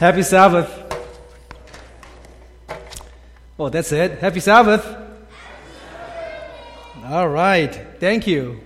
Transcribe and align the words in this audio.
Happy 0.00 0.22
Sabbath. 0.22 0.70
Oh, 3.58 3.68
that's 3.68 3.92
it. 3.92 4.18
Happy 4.18 4.40
Sabbath. 4.40 4.96
All 7.04 7.28
right. 7.28 7.68
Thank 8.00 8.26
you. 8.26 8.62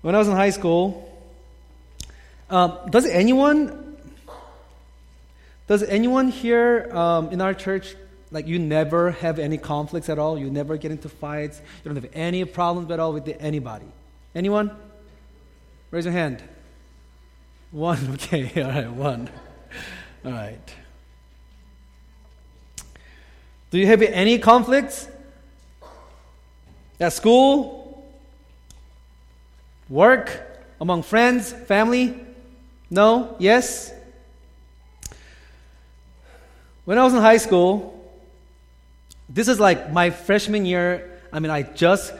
When 0.00 0.14
I 0.14 0.18
was 0.18 0.28
in 0.28 0.36
high 0.36 0.50
school, 0.50 1.12
um, 2.48 2.78
does 2.88 3.04
anyone 3.04 3.96
does 5.66 5.82
anyone 5.82 6.28
here 6.28 6.88
um, 6.92 7.30
in 7.30 7.40
our 7.40 7.52
church 7.52 7.96
like 8.30 8.46
you 8.46 8.60
never 8.60 9.10
have 9.10 9.40
any 9.40 9.58
conflicts 9.58 10.08
at 10.08 10.20
all? 10.20 10.38
You 10.38 10.52
never 10.52 10.76
get 10.76 10.92
into 10.92 11.08
fights. 11.08 11.60
You 11.82 11.88
don't 11.92 12.00
have 12.00 12.12
any 12.14 12.44
problems 12.44 12.92
at 12.92 13.00
all 13.00 13.12
with 13.12 13.28
anybody. 13.40 13.86
Anyone? 14.36 14.70
Raise 15.90 16.04
your 16.04 16.12
hand. 16.12 16.44
One. 17.70 17.98
Okay. 18.14 18.62
All 18.62 18.70
right. 18.70 18.90
One. 18.90 19.28
All 20.24 20.32
right. 20.32 20.74
Do 23.70 23.78
you 23.78 23.86
have 23.86 24.02
any 24.02 24.38
conflicts? 24.38 25.08
At 26.98 27.12
school? 27.12 28.08
Work? 29.88 30.42
Among 30.80 31.02
friends? 31.02 31.52
Family? 31.52 32.18
No? 32.90 33.36
Yes? 33.38 33.92
When 36.84 36.98
I 36.98 37.04
was 37.04 37.12
in 37.12 37.20
high 37.20 37.36
school, 37.36 37.94
this 39.28 39.48
is 39.48 39.60
like 39.60 39.92
my 39.92 40.08
freshman 40.10 40.64
year. 40.64 41.20
I 41.32 41.38
mean, 41.40 41.50
I 41.50 41.62
just 41.62 42.14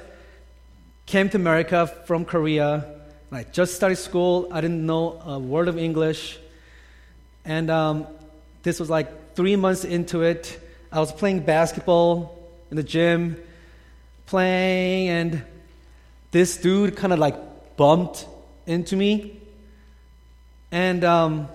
came 1.06 1.30
to 1.30 1.36
America 1.39 1.86
from 2.05 2.27
Korea. 2.27 2.98
I 3.31 3.45
just 3.45 3.75
started 3.75 3.97
school. 3.97 4.48
I 4.51 4.62
didn't 4.62 4.87
know 4.87 5.21
a 5.25 5.39
word 5.39 5.69
of 5.69 5.77
English. 5.77 6.39
And 7.45 7.70
um, 7.70 8.07
this 8.62 8.81
was 8.81 8.89
like 8.89 9.35
three 9.35 9.55
months 9.55 9.85
into 9.85 10.23
it. 10.23 10.59
I 10.91 11.01
was 11.01 11.12
playing 11.12 11.41
basketball 11.41 12.39
in 12.70 12.77
the 12.77 12.83
gym, 12.83 13.37
playing, 14.27 15.09
and 15.09 15.43
this 16.31 16.57
dude 16.57 16.97
kind 16.97 17.12
of 17.12 17.19
like 17.19 17.77
bumped 17.77 18.27
into 18.67 18.97
me. 18.97 19.41
And 20.73 21.05
um, 21.05 21.48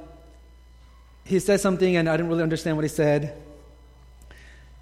he 1.26 1.40
said 1.40 1.60
something, 1.60 1.96
and 1.96 2.08
I 2.08 2.18
didn't 2.18 2.30
really 2.30 2.44
understand 2.44 2.78
what 2.78 2.84
he 2.84 2.90
said. 2.90 3.36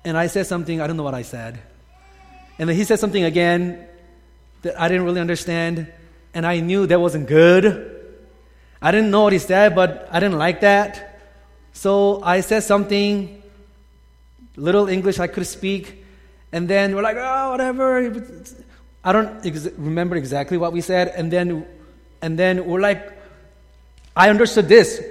And 0.04 0.18
I 0.18 0.28
said 0.28 0.46
something, 0.48 0.82
I 0.82 0.88
don't 0.88 0.98
know 0.98 1.04
what 1.04 1.14
I 1.14 1.22
said. 1.22 1.60
And 2.60 2.68
then 2.68 2.76
he 2.76 2.84
said 2.84 3.00
something 3.00 3.24
again 3.24 3.88
that 4.64 4.80
I 4.80 4.88
didn't 4.90 5.06
really 5.06 5.22
understand, 5.22 5.88
and 6.34 6.46
I 6.46 6.60
knew 6.60 6.88
that 6.88 7.00
wasn't 7.00 7.28
good. 7.28 7.88
I 8.82 8.92
didn't 8.92 9.12
know 9.12 9.24
what 9.24 9.34
he 9.34 9.40
said, 9.40 9.76
but 9.76 10.08
I 10.12 10.20
didn't 10.20 10.38
like 10.38 10.62
that. 10.62 11.20
So 11.74 12.22
I 12.24 12.42
said 12.42 12.64
something, 12.64 13.42
little 14.56 14.88
English 14.88 15.20
I 15.20 15.28
could 15.28 15.46
speak, 15.48 16.04
and 16.52 16.68
then 16.68 16.96
we're 16.96 17.02
like, 17.02 17.18
oh, 17.18 17.52
whatever. 17.52 18.12
I 19.04 19.12
don't 19.12 19.46
ex- 19.46 19.70
remember 19.78 20.16
exactly 20.16 20.58
what 20.58 20.74
we 20.74 20.82
said, 20.82 21.10
and 21.10 21.32
then, 21.32 21.66
and 22.22 22.38
then 22.38 22.66
we're 22.66 22.82
like, 22.82 23.18
I 24.16 24.30
understood 24.30 24.68
this. 24.68 25.02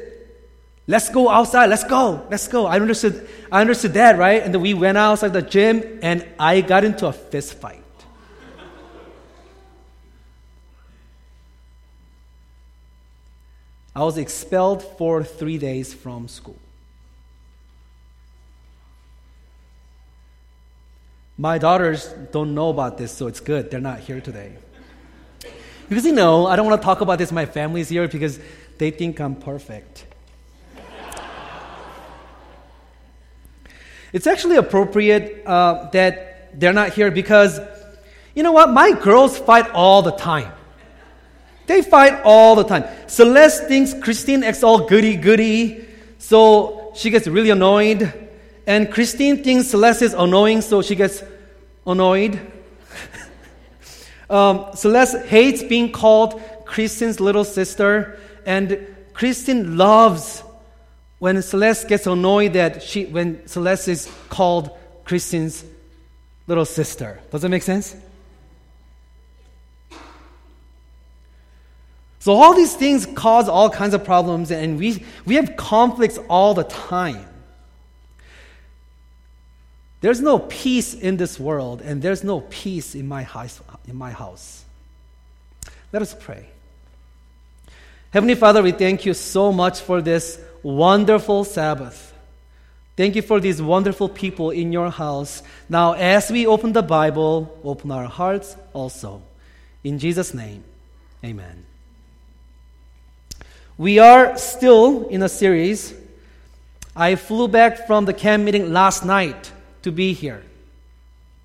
Let's 0.86 1.08
go 1.08 1.28
outside. 1.28 1.70
Let's 1.70 1.84
go. 1.84 2.26
Let's 2.30 2.48
go. 2.48 2.66
I 2.66 2.76
understood. 2.76 3.28
I 3.50 3.60
understood 3.60 3.94
that, 3.94 4.18
right? 4.18 4.42
And 4.42 4.52
then 4.52 4.60
we 4.60 4.74
went 4.74 4.98
outside 4.98 5.32
the 5.32 5.42
gym, 5.42 6.00
and 6.02 6.26
I 6.38 6.60
got 6.60 6.84
into 6.84 7.06
a 7.06 7.12
fist 7.12 7.54
fight. 7.54 7.79
I 13.94 14.04
was 14.04 14.18
expelled 14.18 14.82
for 14.82 15.24
three 15.24 15.58
days 15.58 15.92
from 15.92 16.28
school. 16.28 16.58
My 21.36 21.58
daughters 21.58 22.06
don't 22.32 22.54
know 22.54 22.68
about 22.68 22.98
this, 22.98 23.12
so 23.12 23.26
it's 23.26 23.40
good. 23.40 23.70
They're 23.70 23.80
not 23.80 24.00
here 24.00 24.20
today. 24.20 24.52
Because 25.88 26.04
you 26.04 26.12
know, 26.12 26.46
I 26.46 26.54
don't 26.54 26.66
want 26.66 26.80
to 26.80 26.84
talk 26.84 27.00
about 27.00 27.18
this. 27.18 27.32
My 27.32 27.46
family's 27.46 27.88
here 27.88 28.06
because 28.06 28.38
they 28.78 28.90
think 28.90 29.20
I'm 29.20 29.34
perfect. 29.34 30.06
It's 34.12 34.26
actually 34.26 34.56
appropriate 34.56 35.46
uh, 35.46 35.88
that 35.90 36.58
they're 36.60 36.72
not 36.72 36.92
here 36.92 37.10
because, 37.10 37.60
you 38.34 38.42
know 38.42 38.52
what? 38.52 38.70
My 38.70 38.92
girls 38.92 39.38
fight 39.38 39.70
all 39.70 40.02
the 40.02 40.12
time. 40.12 40.52
They 41.70 41.82
fight 41.82 42.22
all 42.24 42.56
the 42.56 42.64
time. 42.64 42.82
Celeste 43.06 43.68
thinks 43.68 43.94
Christine 43.94 44.42
acts 44.42 44.64
all 44.64 44.88
goody 44.88 45.14
goody, 45.14 45.86
so 46.18 46.92
she 46.96 47.10
gets 47.10 47.28
really 47.28 47.50
annoyed. 47.50 48.12
And 48.66 48.90
Christine 48.90 49.44
thinks 49.44 49.68
Celeste 49.68 50.02
is 50.02 50.12
annoying, 50.12 50.62
so 50.62 50.82
she 50.82 50.96
gets 50.96 51.22
annoyed. 51.86 52.40
um, 54.30 54.66
Celeste 54.74 55.18
hates 55.26 55.62
being 55.62 55.92
called 55.92 56.42
Christine's 56.64 57.20
little 57.20 57.44
sister, 57.44 58.18
and 58.44 58.84
Christine 59.12 59.76
loves 59.76 60.42
when 61.20 61.40
Celeste 61.40 61.86
gets 61.86 62.08
annoyed 62.08 62.54
that 62.54 62.82
she, 62.82 63.06
when 63.06 63.46
Celeste 63.46 63.86
is 63.86 64.12
called 64.28 64.76
Christine's 65.04 65.64
little 66.48 66.64
sister. 66.64 67.20
Does 67.30 67.42
that 67.42 67.48
make 67.48 67.62
sense? 67.62 67.94
So 72.20 72.34
all 72.34 72.54
these 72.54 72.76
things 72.76 73.06
cause 73.06 73.48
all 73.48 73.70
kinds 73.70 73.94
of 73.94 74.04
problems, 74.04 74.50
and 74.50 74.78
we, 74.78 75.04
we 75.24 75.34
have 75.36 75.56
conflicts 75.56 76.18
all 76.28 76.54
the 76.54 76.64
time. 76.64 77.26
There's 80.02 80.20
no 80.20 80.38
peace 80.38 80.94
in 80.94 81.16
this 81.16 81.40
world, 81.40 81.80
and 81.80 82.00
there's 82.00 82.22
no 82.22 82.42
peace 82.42 82.94
in 82.94 83.08
my 83.08 83.22
house. 83.22 83.60
In 83.88 83.96
my 83.96 84.12
house. 84.12 84.64
Let 85.92 86.02
us 86.02 86.14
pray. 86.18 86.46
Heavenly 88.10 88.34
Father, 88.34 88.62
we 88.62 88.72
thank 88.72 89.06
you 89.06 89.14
so 89.14 89.50
much 89.50 89.80
for 89.80 90.02
this 90.02 90.38
wonderful 90.62 91.44
Sabbath. 91.44 92.12
Thank 92.96 93.16
you 93.16 93.22
for 93.22 93.40
these 93.40 93.62
wonderful 93.62 94.10
people 94.10 94.50
in 94.50 94.72
your 94.72 94.90
house. 94.90 95.42
Now, 95.70 95.92
as 95.94 96.30
we 96.30 96.46
open 96.46 96.74
the 96.74 96.82
Bible, 96.82 97.58
open 97.64 97.90
our 97.90 98.04
hearts 98.04 98.56
also. 98.74 99.22
In 99.82 99.98
Jesus' 99.98 100.34
name, 100.34 100.64
amen. 101.24 101.69
We 103.80 103.98
are 103.98 104.36
still 104.36 105.08
in 105.08 105.22
a 105.22 105.28
series. 105.30 105.94
I 106.94 107.14
flew 107.14 107.48
back 107.48 107.86
from 107.86 108.04
the 108.04 108.12
camp 108.12 108.44
meeting 108.44 108.74
last 108.74 109.06
night 109.06 109.50
to 109.80 109.90
be 109.90 110.12
here. 110.12 110.42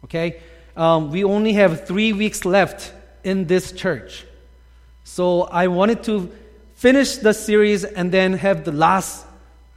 Okay? 0.03 0.41
Um, 0.75 1.11
we 1.11 1.23
only 1.23 1.53
have 1.53 1.87
three 1.87 2.11
weeks 2.11 2.43
left 2.43 2.91
in 3.23 3.45
this 3.45 3.71
church. 3.71 4.25
So 5.05 5.43
I 5.43 5.67
wanted 5.67 6.03
to 6.03 6.29
finish 6.73 7.15
the 7.15 7.33
series 7.33 7.85
and 7.85 8.11
then 8.11 8.33
have 8.33 8.65
the 8.65 8.73
last 8.73 9.25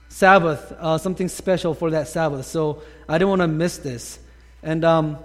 Sabbath, 0.08 0.72
uh, 0.80 0.98
something 0.98 1.28
special 1.28 1.74
for 1.74 1.92
that 1.92 2.08
Sabbath. 2.08 2.44
So 2.46 2.82
I 3.08 3.18
didn't 3.18 3.28
want 3.28 3.42
to 3.42 3.46
miss 3.46 3.78
this. 3.78 4.18
And 4.64 4.84
um, 4.84 5.18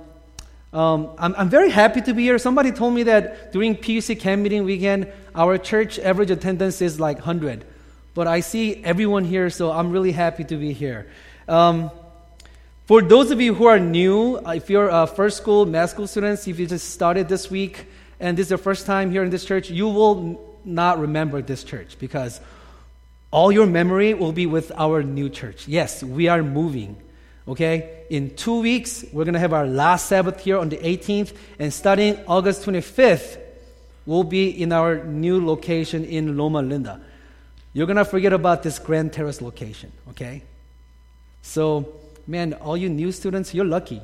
um, 0.73 1.11
I'm, 1.19 1.35
I'm 1.37 1.49
very 1.49 1.69
happy 1.69 2.01
to 2.01 2.13
be 2.13 2.23
here. 2.23 2.39
Somebody 2.39 2.71
told 2.71 2.95
me 2.95 3.03
that 3.03 3.51
during 3.51 3.75
PUC 3.75 4.19
camp 4.19 4.41
meeting 4.41 4.63
weekend, 4.63 5.11
our 5.35 5.59
church 5.59 5.99
average 5.99 6.31
attendance 6.31 6.81
is 6.81 6.99
like 6.99 7.17
100. 7.17 7.63
But 8.15 8.27
I 8.27 8.39
see 8.39 8.83
everyone 8.83 9.23
here, 9.23 9.49
so 9.49 9.71
I'm 9.71 9.91
really 9.91 10.11
happy 10.11 10.43
to 10.45 10.55
be 10.55 10.73
here. 10.73 11.07
Um, 11.47 11.91
for 12.85 13.01
those 13.01 13.31
of 13.31 13.39
you 13.39 13.53
who 13.53 13.65
are 13.65 13.79
new, 13.79 14.37
uh, 14.37 14.53
if 14.55 14.69
you're 14.69 14.89
uh, 14.89 15.05
first 15.05 15.37
school, 15.37 15.65
math 15.65 15.91
school 15.91 16.07
students, 16.07 16.47
if 16.47 16.59
you 16.59 16.65
just 16.65 16.89
started 16.89 17.29
this 17.29 17.49
week 17.49 17.85
and 18.19 18.37
this 18.37 18.47
is 18.47 18.51
your 18.51 18.57
first 18.57 18.85
time 18.85 19.11
here 19.11 19.23
in 19.23 19.29
this 19.29 19.45
church, 19.45 19.69
you 19.69 19.87
will 19.87 20.59
not 20.65 20.99
remember 20.99 21.41
this 21.41 21.63
church 21.63 21.97
because 21.99 22.41
all 23.31 23.51
your 23.51 23.65
memory 23.65 24.13
will 24.13 24.31
be 24.31 24.45
with 24.45 24.71
our 24.75 25.03
new 25.03 25.29
church. 25.29 25.67
Yes, 25.67 26.03
we 26.03 26.27
are 26.27 26.43
moving. 26.43 26.97
Okay? 27.47 28.05
In 28.09 28.35
two 28.35 28.61
weeks, 28.61 29.03
we're 29.11 29.25
going 29.25 29.33
to 29.33 29.39
have 29.39 29.53
our 29.53 29.67
last 29.67 30.07
Sabbath 30.07 30.39
here 30.39 30.57
on 30.57 30.69
the 30.69 30.77
18th, 30.77 31.35
and 31.59 31.73
starting 31.73 32.19
August 32.27 32.65
25th, 32.65 33.37
we'll 34.05 34.23
be 34.23 34.49
in 34.49 34.71
our 34.71 35.03
new 35.03 35.45
location 35.45 36.05
in 36.05 36.37
Loma 36.37 36.61
Linda. 36.61 37.01
You're 37.73 37.87
going 37.87 37.97
to 37.97 38.05
forget 38.05 38.33
about 38.33 38.63
this 38.63 38.79
Grand 38.79 39.13
Terrace 39.13 39.41
location, 39.41 39.91
okay? 40.09 40.43
So, 41.41 41.93
man, 42.27 42.53
all 42.53 42.77
you 42.77 42.89
new 42.89 43.11
students, 43.11 43.53
you're 43.53 43.65
lucky. 43.65 44.01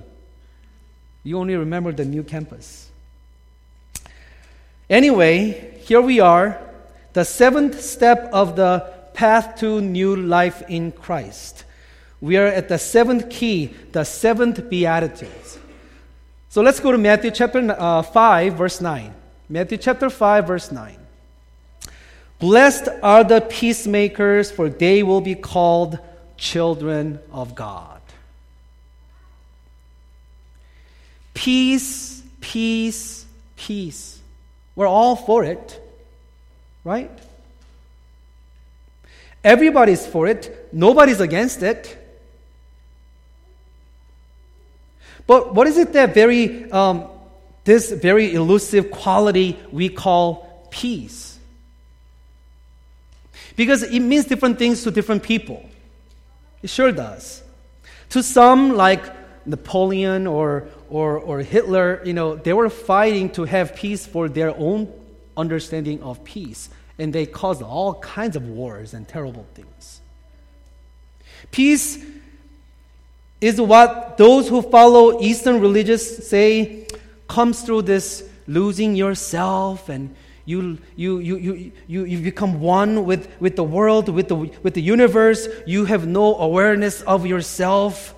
You 1.23 1.37
only 1.37 1.55
remember 1.55 1.91
the 1.91 2.05
new 2.05 2.23
campus. 2.23 2.89
Anyway, 4.89 5.77
here 5.81 6.01
we 6.01 6.19
are, 6.19 6.59
the 7.13 7.23
seventh 7.23 7.79
step 7.81 8.29
of 8.33 8.55
the 8.55 8.91
path 9.13 9.59
to 9.59 9.81
new 9.81 10.15
life 10.15 10.63
in 10.67 10.91
Christ. 10.91 11.63
We 12.21 12.37
are 12.37 12.47
at 12.47 12.67
the 12.67 12.77
seventh 12.77 13.29
key, 13.29 13.73
the 13.91 14.03
seventh 14.03 14.69
beatitudes. 14.69 15.57
So 16.49 16.61
let's 16.61 16.79
go 16.79 16.91
to 16.91 16.97
Matthew 16.97 17.31
chapter 17.31 17.75
uh, 17.77 18.01
5, 18.01 18.53
verse 18.55 18.81
9. 18.81 19.13
Matthew 19.47 19.77
chapter 19.77 20.09
5, 20.09 20.47
verse 20.47 20.71
9. 20.71 20.97
Blessed 22.39 22.87
are 23.03 23.23
the 23.23 23.41
peacemakers, 23.41 24.49
for 24.49 24.69
they 24.69 25.03
will 25.03 25.21
be 25.21 25.35
called 25.35 25.99
children 26.37 27.19
of 27.31 27.53
God. 27.53 28.01
Peace, 31.33 32.23
peace, 32.41 33.25
peace. 33.55 34.19
We're 34.75 34.87
all 34.87 35.15
for 35.15 35.43
it, 35.43 35.81
right? 36.83 37.11
Everybody's 39.43 40.05
for 40.05 40.27
it, 40.27 40.69
nobody's 40.73 41.19
against 41.21 41.63
it. 41.63 41.98
But 45.29 45.53
what 45.53 45.67
is 45.67 45.77
it 45.77 45.93
that 45.93 46.15
very, 46.15 46.71
um, 46.71 47.07
this 47.63 47.91
very 47.91 48.33
elusive 48.33 48.89
quality 48.89 49.59
we 49.71 49.87
call 49.87 50.67
peace? 50.71 51.37
Because 53.55 53.83
it 53.83 53.99
means 53.99 54.25
different 54.25 54.57
things 54.57 54.81
to 54.85 54.89
different 54.89 55.21
people. 55.21 55.69
It 56.63 56.71
sure 56.71 56.91
does. 56.91 57.43
To 58.09 58.23
some, 58.23 58.75
like 58.75 59.05
Napoleon 59.45 60.25
or, 60.25 60.67
or, 60.89 61.19
or 61.19 61.41
Hitler, 61.41 62.01
you 62.03 62.13
know, 62.13 62.33
they 62.33 62.53
were 62.53 62.71
fighting 62.71 63.29
to 63.33 63.43
have 63.43 63.75
peace 63.75 64.07
for 64.07 64.29
their 64.29 64.57
own 64.57 64.91
understanding 65.37 66.01
of 66.01 66.23
peace. 66.23 66.71
And 66.97 67.13
they 67.13 67.27
caused 67.27 67.61
all 67.61 67.93
kinds 67.93 68.35
of 68.35 68.47
wars 68.47 68.95
and 68.95 69.07
terrible 69.07 69.45
things. 69.53 70.01
Peace 71.51 72.03
is 73.41 73.59
what 73.59 74.17
those 74.17 74.49
who 74.49 74.61
follow 74.61 75.21
Eastern 75.21 75.61
religions 75.61 76.27
say 76.27 76.87
comes 77.27 77.61
through 77.61 77.83
this 77.83 78.23
losing 78.47 78.95
yourself 78.95 79.87
and 79.89 80.15
you, 80.45 80.79
you, 80.95 81.19
you, 81.19 81.35
you, 81.37 81.71
you, 81.87 82.03
you 82.05 82.19
become 82.23 82.59
one 82.59 83.05
with, 83.05 83.29
with 83.39 83.55
the 83.55 83.63
world, 83.63 84.09
with 84.09 84.29
the, 84.29 84.35
with 84.35 84.73
the 84.73 84.81
universe. 84.81 85.47
You 85.67 85.85
have 85.85 86.07
no 86.07 86.35
awareness 86.39 87.01
of 87.03 87.27
yourself. 87.27 88.15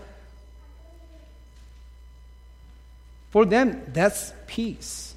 For 3.32 3.44
them, 3.44 3.84
that's 3.92 4.32
peace. 4.48 5.14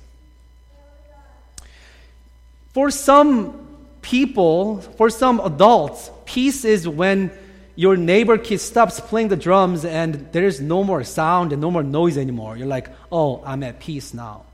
For 2.73 2.91
some 2.91 3.65
people, 4.03 4.81
for 4.81 5.09
some 5.09 5.39
adults, 5.39 6.11
peace 6.25 6.65
is 6.65 6.89
when 6.89 7.31
your 7.77 7.97
neighbor 7.97 8.39
kid 8.39 8.61
stops 8.61 9.01
playing 9.01 9.29
the 9.29 9.37
drums 9.37 9.85
and 9.85 10.29
there's 10.33 10.61
no 10.61 10.85
more 10.85 11.03
sound 11.03 11.53
and 11.53 11.61
no 11.61 11.71
more 11.71 11.83
noise 11.83 12.17
anymore. 12.17 12.57
You're 12.57 12.69
like, 12.69 12.89
oh, 13.11 13.43
I'm 13.45 13.63
at 13.63 13.81
peace 13.81 14.15
now. 14.15 14.45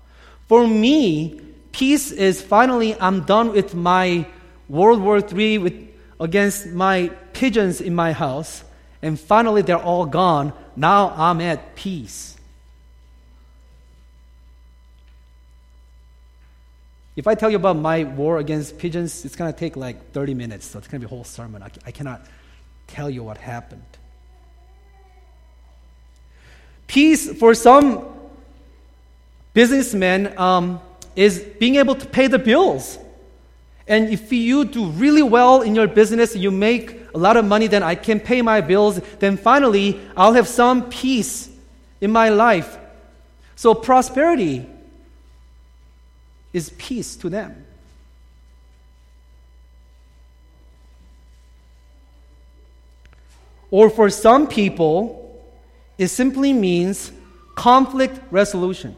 For 0.48 0.66
me, 0.66 1.40
peace 1.72 2.12
is 2.12 2.40
finally 2.40 2.98
I'm 2.98 3.24
done 3.24 3.52
with 3.52 3.74
my 3.74 4.26
World 4.68 5.00
War 5.02 5.18
III 5.18 5.58
with, 5.58 5.88
against 6.18 6.68
my 6.68 7.08
pigeons 7.32 7.80
in 7.80 7.94
my 7.94 8.12
house, 8.12 8.64
and 9.02 9.18
finally 9.18 9.62
they're 9.62 9.76
all 9.76 10.06
gone. 10.06 10.52
Now 10.76 11.12
I'm 11.16 11.40
at 11.40 11.74
peace. 11.74 12.36
If 17.16 17.26
I 17.26 17.34
tell 17.34 17.50
you 17.50 17.56
about 17.56 17.76
my 17.76 18.04
war 18.04 18.38
against 18.38 18.78
pigeons, 18.78 19.24
it's 19.24 19.36
going 19.36 19.52
to 19.52 19.58
take 19.58 19.76
like 19.76 20.12
30 20.12 20.32
minutes, 20.34 20.66
so 20.66 20.78
it's 20.78 20.88
going 20.88 21.02
to 21.02 21.06
be 21.06 21.12
a 21.12 21.14
whole 21.14 21.24
sermon. 21.24 21.62
I, 21.62 21.70
I 21.84 21.90
cannot 21.90 22.24
tell 22.92 23.10
you 23.10 23.22
what 23.22 23.38
happened. 23.38 23.82
Peace 26.86 27.32
for 27.38 27.54
some 27.54 28.04
businessmen 29.54 30.36
um, 30.38 30.80
is 31.14 31.40
being 31.58 31.76
able 31.76 31.94
to 31.94 32.06
pay 32.06 32.26
the 32.26 32.38
bills. 32.38 32.98
And 33.86 34.08
if 34.08 34.32
you 34.32 34.64
do 34.64 34.86
really 34.86 35.22
well 35.22 35.62
in 35.62 35.74
your 35.74 35.88
business, 35.88 36.36
you 36.36 36.50
make 36.50 37.00
a 37.14 37.18
lot 37.18 37.36
of 37.36 37.44
money, 37.44 37.66
then 37.66 37.82
I 37.82 37.94
can 37.94 38.20
pay 38.20 38.42
my 38.42 38.60
bills, 38.60 39.00
then 39.18 39.36
finally 39.36 40.00
I'll 40.16 40.34
have 40.34 40.48
some 40.48 40.88
peace 40.90 41.48
in 42.00 42.10
my 42.12 42.28
life. 42.28 42.78
So 43.56 43.74
prosperity 43.74 44.66
is 46.52 46.70
peace 46.78 47.16
to 47.16 47.28
them. 47.28 47.66
Or 53.70 53.88
for 53.90 54.10
some 54.10 54.46
people, 54.46 55.42
it 55.98 56.08
simply 56.08 56.52
means 56.52 57.12
conflict 57.54 58.20
resolution 58.30 58.96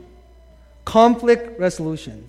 conflict 0.84 1.58
resolution. 1.58 2.28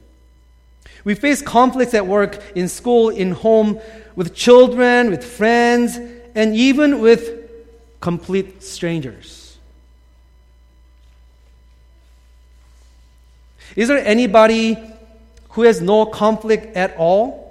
We 1.04 1.16
face 1.16 1.42
conflicts 1.42 1.94
at 1.94 2.08
work, 2.08 2.42
in 2.56 2.68
school, 2.70 3.10
in 3.10 3.32
home, 3.32 3.80
with 4.16 4.34
children, 4.34 5.10
with 5.10 5.24
friends, 5.24 5.98
and 6.36 6.56
even 6.56 7.00
with 7.00 7.50
complete 8.00 8.64
strangers. 8.64 9.58
Is 13.76 13.88
there 13.88 13.98
anybody 13.98 14.78
who 15.50 15.64
has 15.64 15.82
no 15.82 16.06
conflict 16.06 16.76
at 16.76 16.96
all? 16.96 17.42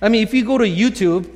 I 0.00 0.08
mean, 0.08 0.22
if 0.22 0.32
you 0.32 0.44
go 0.44 0.56
to 0.56 0.64
YouTube, 0.64 1.28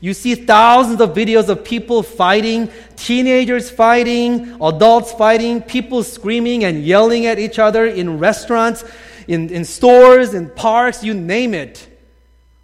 you 0.00 0.14
see 0.14 0.34
thousands 0.34 1.00
of 1.02 1.10
videos 1.10 1.50
of 1.50 1.62
people 1.62 2.02
fighting, 2.02 2.70
teenagers 2.96 3.70
fighting, 3.70 4.56
adults 4.62 5.12
fighting, 5.12 5.60
people 5.60 6.02
screaming 6.02 6.64
and 6.64 6.82
yelling 6.82 7.26
at 7.26 7.38
each 7.38 7.58
other 7.58 7.84
in 7.84 8.18
restaurants, 8.18 8.82
in, 9.28 9.50
in 9.50 9.64
stores, 9.66 10.32
in 10.32 10.48
parks, 10.48 11.04
you 11.04 11.12
name 11.12 11.52
it. 11.52 11.86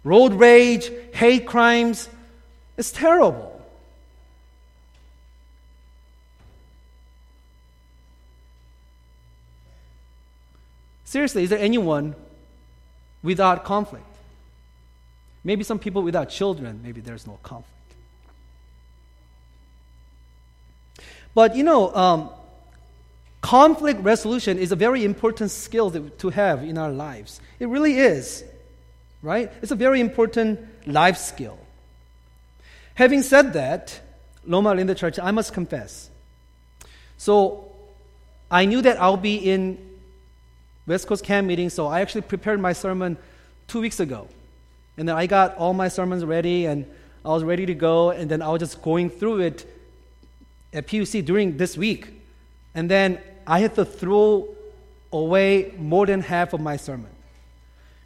Road 0.03 0.33
rage, 0.33 0.91
hate 1.13 1.45
crimes. 1.45 2.09
It's 2.75 2.91
terrible. 2.91 3.53
Seriously, 11.05 11.43
is 11.43 11.51
there 11.51 11.59
anyone 11.59 12.15
without 13.21 13.63
conflict? 13.63 14.05
Maybe 15.47 15.63
some 15.63 15.79
people 15.79 16.01
without 16.01 16.27
children, 16.29 16.81
maybe 16.83 16.99
there's 16.99 17.25
no 17.25 17.39
conflict. 17.41 17.71
But 21.33 21.55
you 21.55 21.63
know, 21.63 21.95
um, 21.95 22.29
conflict 23.39 24.01
resolution 24.01 24.57
is 24.57 24.73
a 24.73 24.75
very 24.75 25.05
important 25.05 25.51
skill 25.51 25.89
to 25.89 26.29
have 26.31 26.63
in 26.63 26.77
our 26.77 26.91
lives. 26.91 27.39
It 27.61 27.69
really 27.69 27.97
is, 27.97 28.43
right? 29.21 29.49
It's 29.61 29.71
a 29.71 29.75
very 29.75 30.01
important 30.01 30.59
life 30.85 31.15
skill. 31.15 31.57
Having 32.95 33.23
said 33.23 33.53
that, 33.53 34.01
Loma 34.45 34.75
Linda 34.75 34.95
Church, 34.95 35.17
I 35.17 35.31
must 35.31 35.53
confess. 35.53 36.09
So 37.17 37.71
I 38.51 38.65
knew 38.65 38.81
that 38.81 39.01
I'll 39.01 39.15
be 39.15 39.37
in 39.37 39.77
West 40.85 41.07
Coast 41.07 41.23
Camp 41.23 41.47
meeting, 41.47 41.69
so 41.69 41.87
I 41.87 42.01
actually 42.01 42.23
prepared 42.23 42.59
my 42.59 42.73
sermon 42.73 43.15
two 43.69 43.79
weeks 43.79 44.01
ago. 44.01 44.27
And 44.97 45.07
then 45.07 45.15
I 45.15 45.27
got 45.27 45.55
all 45.57 45.73
my 45.73 45.87
sermons 45.87 46.25
ready 46.25 46.65
and 46.65 46.85
I 47.23 47.29
was 47.29 47.43
ready 47.43 47.65
to 47.67 47.73
go. 47.73 48.09
And 48.09 48.29
then 48.29 48.41
I 48.41 48.49
was 48.49 48.59
just 48.59 48.81
going 48.81 49.09
through 49.09 49.41
it 49.41 49.65
at 50.73 50.87
PUC 50.87 51.23
during 51.25 51.57
this 51.57 51.77
week. 51.77 52.21
And 52.73 52.89
then 52.89 53.19
I 53.45 53.59
had 53.59 53.75
to 53.75 53.85
throw 53.85 54.55
away 55.11 55.73
more 55.77 56.05
than 56.05 56.21
half 56.21 56.53
of 56.53 56.61
my 56.61 56.77
sermon. 56.77 57.09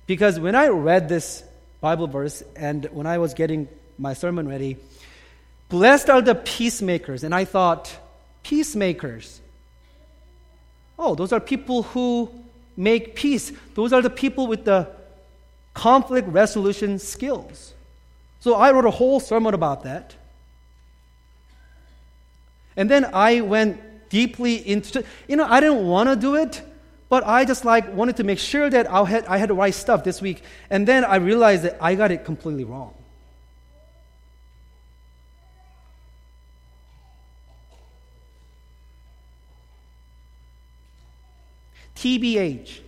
Because 0.05 0.39
when 0.39 0.55
I 0.55 0.67
read 0.67 1.07
this 1.07 1.43
Bible 1.79 2.07
verse 2.07 2.43
and 2.55 2.85
when 2.91 3.07
I 3.07 3.17
was 3.17 3.33
getting 3.33 3.67
my 3.97 4.13
sermon 4.13 4.47
ready, 4.47 4.77
blessed 5.69 6.09
are 6.09 6.21
the 6.21 6.35
peacemakers. 6.35 7.23
And 7.23 7.33
I 7.33 7.45
thought, 7.45 7.95
peacemakers. 8.43 9.39
Oh, 10.99 11.15
those 11.15 11.31
are 11.31 11.39
people 11.39 11.83
who 11.83 12.29
make 12.75 13.15
peace. 13.15 13.51
Those 13.73 13.93
are 13.93 14.01
the 14.01 14.09
people 14.09 14.47
with 14.47 14.65
the 14.65 14.87
conflict 15.73 16.27
resolution 16.27 16.99
skills. 16.99 17.73
So 18.39 18.55
I 18.55 18.71
wrote 18.71 18.85
a 18.85 18.91
whole 18.91 19.19
sermon 19.19 19.53
about 19.53 19.83
that. 19.83 20.15
And 22.75 22.89
then 22.89 23.05
I 23.13 23.41
went 23.41 24.09
deeply 24.09 24.55
into 24.67 25.03
you 25.27 25.35
know 25.35 25.45
I 25.45 25.59
didn't 25.59 25.87
want 25.87 26.09
to 26.09 26.15
do 26.15 26.35
it, 26.35 26.61
but 27.09 27.25
I 27.25 27.45
just 27.45 27.65
like 27.65 27.93
wanted 27.93 28.17
to 28.17 28.23
make 28.23 28.39
sure 28.39 28.69
that 28.69 28.89
I 28.89 29.03
had 29.05 29.25
I 29.25 29.37
had 29.37 29.49
the 29.49 29.53
right 29.53 29.73
stuff 29.73 30.03
this 30.03 30.21
week. 30.21 30.43
And 30.69 30.87
then 30.87 31.05
I 31.05 31.17
realized 31.17 31.63
that 31.63 31.77
I 31.81 31.95
got 31.95 32.11
it 32.11 32.25
completely 32.25 32.63
wrong. 32.63 32.93
TBH, 41.95 42.79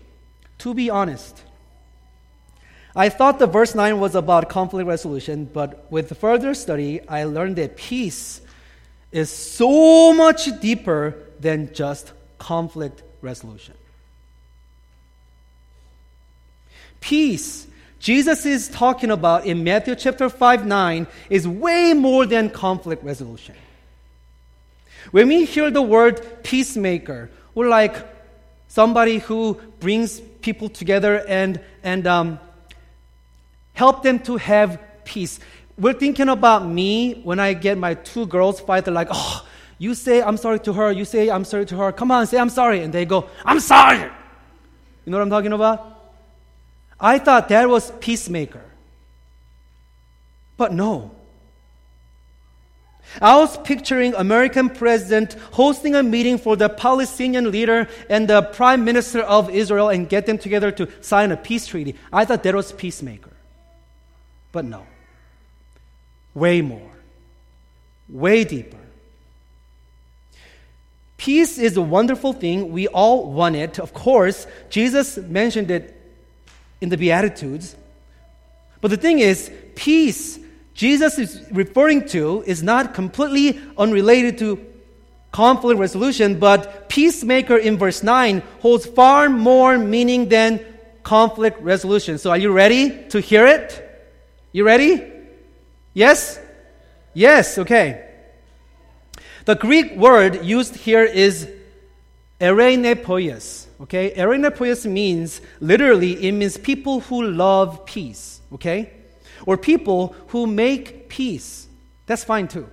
to 0.57 0.73
be 0.73 0.89
honest. 0.89 1.43
I 2.95 3.09
thought 3.09 3.39
the 3.39 3.47
verse 3.47 3.73
9 3.73 3.99
was 3.99 4.15
about 4.15 4.49
conflict 4.49 4.87
resolution, 4.87 5.45
but 5.45 5.91
with 5.91 6.15
further 6.17 6.53
study, 6.53 7.01
I 7.07 7.23
learned 7.23 7.55
that 7.55 7.75
peace 7.75 8.41
is 9.11 9.29
so 9.29 10.13
much 10.13 10.59
deeper 10.59 11.15
than 11.39 11.73
just 11.73 12.13
conflict 12.37 13.01
resolution. 13.21 13.75
Peace 16.99 17.67
Jesus 18.03 18.45
is 18.45 18.67
talking 18.67 19.11
about 19.11 19.45
in 19.45 19.63
Matthew 19.63 19.95
chapter 19.95 20.27
5 20.27 20.65
9 20.65 21.07
is 21.29 21.47
way 21.47 21.93
more 21.93 22.25
than 22.25 22.49
conflict 22.49 23.01
resolution. 23.01 23.55
When 25.11 25.29
we 25.29 25.45
hear 25.45 25.71
the 25.71 25.81
word 25.81 26.43
peacemaker, 26.43 27.29
we're 27.55 27.69
like 27.69 27.95
somebody 28.67 29.19
who 29.19 29.53
brings 29.79 30.19
people 30.41 30.67
together 30.67 31.25
and, 31.29 31.61
and 31.81 32.05
um, 32.05 32.39
help 33.73 34.03
them 34.03 34.19
to 34.19 34.37
have 34.37 34.79
peace. 35.03 35.39
We're 35.77 35.93
thinking 35.93 36.29
about 36.29 36.67
me 36.67 37.21
when 37.23 37.39
I 37.39 37.53
get 37.53 37.77
my 37.77 37.95
two 37.95 38.25
girls 38.25 38.59
fight. 38.59 38.85
They're 38.85 38.93
like, 38.93 39.09
oh, 39.11 39.45
you 39.77 39.95
say 39.95 40.21
I'm 40.21 40.37
sorry 40.37 40.59
to 40.61 40.73
her. 40.73 40.91
You 40.91 41.05
say 41.05 41.29
I'm 41.29 41.43
sorry 41.43 41.65
to 41.67 41.77
her. 41.77 41.91
Come 41.91 42.11
on, 42.11 42.25
say 42.27 42.37
I'm 42.37 42.49
sorry. 42.49 42.83
And 42.83 42.93
they 42.93 43.05
go, 43.05 43.27
I'm 43.43 43.59
sorry. 43.59 43.99
You 43.99 45.11
know 45.11 45.17
what 45.17 45.23
I'm 45.23 45.29
talking 45.29 45.53
about? 45.53 45.89
I 46.99 47.19
thought 47.19 47.49
that 47.49 47.67
was 47.67 47.91
peacemaker. 47.99 48.61
But 50.55 50.71
no. 50.71 51.11
I 53.21 53.37
was 53.37 53.57
picturing 53.57 54.15
American 54.15 54.69
president 54.69 55.33
hosting 55.51 55.95
a 55.95 56.01
meeting 56.01 56.37
for 56.37 56.55
the 56.55 56.69
Palestinian 56.69 57.51
leader 57.51 57.87
and 58.09 58.27
the 58.27 58.41
prime 58.41 58.85
minister 58.85 59.21
of 59.21 59.49
Israel 59.49 59.89
and 59.89 60.07
get 60.07 60.25
them 60.25 60.37
together 60.37 60.71
to 60.71 60.87
sign 61.01 61.31
a 61.31 61.37
peace 61.37 61.67
treaty. 61.67 61.95
I 62.11 62.25
thought 62.25 62.43
that 62.43 62.55
was 62.55 62.71
peacemaker. 62.71 63.32
But 64.53 64.63
no. 64.63 64.87
Way 66.33 66.61
more. 66.61 66.91
Way 68.07 68.45
deeper. 68.45 68.77
Peace 71.17 71.57
is 71.57 71.75
a 71.75 71.81
wonderful 71.81 72.31
thing. 72.31 72.71
We 72.71 72.87
all 72.87 73.29
want 73.31 73.57
it. 73.57 73.79
Of 73.79 73.93
course, 73.93 74.47
Jesus 74.69 75.17
mentioned 75.17 75.69
it 75.69 75.99
in 76.79 76.87
the 76.87 76.97
Beatitudes. 76.97 77.75
But 78.79 78.91
the 78.91 78.97
thing 78.97 79.19
is, 79.19 79.51
peace 79.75 80.39
Jesus 80.73 81.19
is 81.19 81.43
referring 81.51 82.07
to 82.09 82.43
is 82.45 82.63
not 82.63 82.93
completely 82.93 83.61
unrelated 83.77 84.37
to 84.39 84.65
conflict 85.31 85.79
resolution, 85.79 86.39
but 86.39 86.89
peacemaker 86.89 87.57
in 87.57 87.77
verse 87.77 88.03
9 88.03 88.41
holds 88.59 88.85
far 88.85 89.29
more 89.29 89.77
meaning 89.77 90.29
than 90.29 90.63
conflict 91.03 91.61
resolution. 91.61 92.17
So 92.17 92.31
are 92.31 92.37
you 92.37 92.51
ready 92.51 93.07
to 93.09 93.19
hear 93.19 93.45
it? 93.45 93.82
You 94.53 94.63
ready? 94.65 95.03
Yes? 95.93 96.39
Yes, 97.13 97.57
okay. 97.57 98.09
The 99.43 99.55
Greek 99.55 99.97
word 99.97 100.45
used 100.45 100.77
here 100.77 101.03
is 101.03 101.49
eirenopoios. 102.39 103.65
Okay? 103.81 104.13
Eirenopoios 104.15 104.89
means, 104.89 105.41
literally, 105.59 106.25
it 106.25 106.31
means 106.31 106.57
people 106.57 107.01
who 107.01 107.23
love 107.23 107.85
peace. 107.85 108.39
Okay? 108.53 108.93
or 109.45 109.57
people 109.57 110.15
who 110.29 110.47
make 110.47 111.09
peace. 111.09 111.67
That's 112.05 112.23
fine 112.23 112.47
too. 112.47 112.69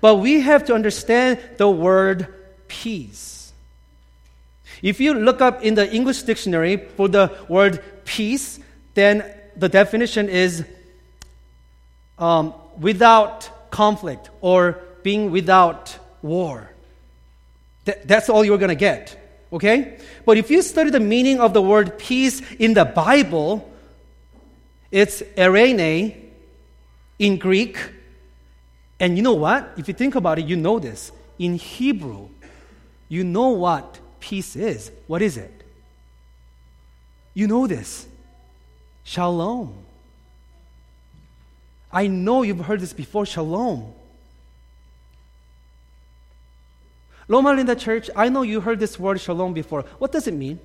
But 0.00 0.16
we 0.16 0.40
have 0.40 0.64
to 0.66 0.74
understand 0.74 1.38
the 1.56 1.68
word 1.68 2.28
peace. 2.68 3.52
If 4.82 5.00
you 5.00 5.14
look 5.14 5.40
up 5.40 5.62
in 5.62 5.74
the 5.74 5.90
English 5.92 6.22
dictionary 6.22 6.76
for 6.76 7.08
the 7.08 7.32
word 7.48 7.82
peace, 8.04 8.60
then 8.94 9.24
the 9.56 9.68
definition 9.68 10.28
is 10.28 10.64
um, 12.18 12.54
without 12.78 13.70
conflict 13.70 14.30
or 14.40 14.78
being 15.02 15.30
without 15.30 15.96
war. 16.22 16.70
Th- 17.84 17.98
that's 18.04 18.28
all 18.28 18.44
you're 18.44 18.58
going 18.58 18.70
to 18.70 18.74
get. 18.74 19.20
Okay? 19.52 19.98
But 20.24 20.36
if 20.36 20.50
you 20.50 20.62
study 20.62 20.90
the 20.90 21.00
meaning 21.00 21.40
of 21.40 21.52
the 21.52 21.62
word 21.62 21.98
peace 21.98 22.40
in 22.58 22.74
the 22.74 22.84
Bible, 22.84 23.70
it's 24.90 25.22
eirene 25.36 26.16
in 27.18 27.38
Greek. 27.38 27.78
And 28.98 29.16
you 29.16 29.22
know 29.22 29.34
what? 29.34 29.74
If 29.76 29.88
you 29.88 29.94
think 29.94 30.14
about 30.14 30.38
it, 30.38 30.46
you 30.46 30.56
know 30.56 30.78
this. 30.78 31.12
In 31.38 31.54
Hebrew, 31.54 32.28
you 33.08 33.22
know 33.22 33.50
what 33.50 33.98
peace 34.20 34.56
is. 34.56 34.90
What 35.06 35.20
is 35.20 35.36
it? 35.36 35.52
You 37.34 37.46
know 37.46 37.66
this. 37.66 38.06
Shalom. 39.04 39.72
I 41.92 42.08
know 42.08 42.42
you've 42.42 42.60
heard 42.60 42.80
this 42.80 42.92
before. 42.92 43.24
Shalom. 43.24 43.92
Loma 47.28 47.54
Linda 47.54 47.74
Church, 47.74 48.10
I 48.14 48.28
know 48.28 48.42
you 48.42 48.60
heard 48.60 48.78
this 48.78 48.98
word 48.98 49.20
shalom 49.20 49.54
before. 49.54 49.82
What 49.98 50.12
does 50.12 50.26
it 50.26 50.34
mean? 50.34 50.58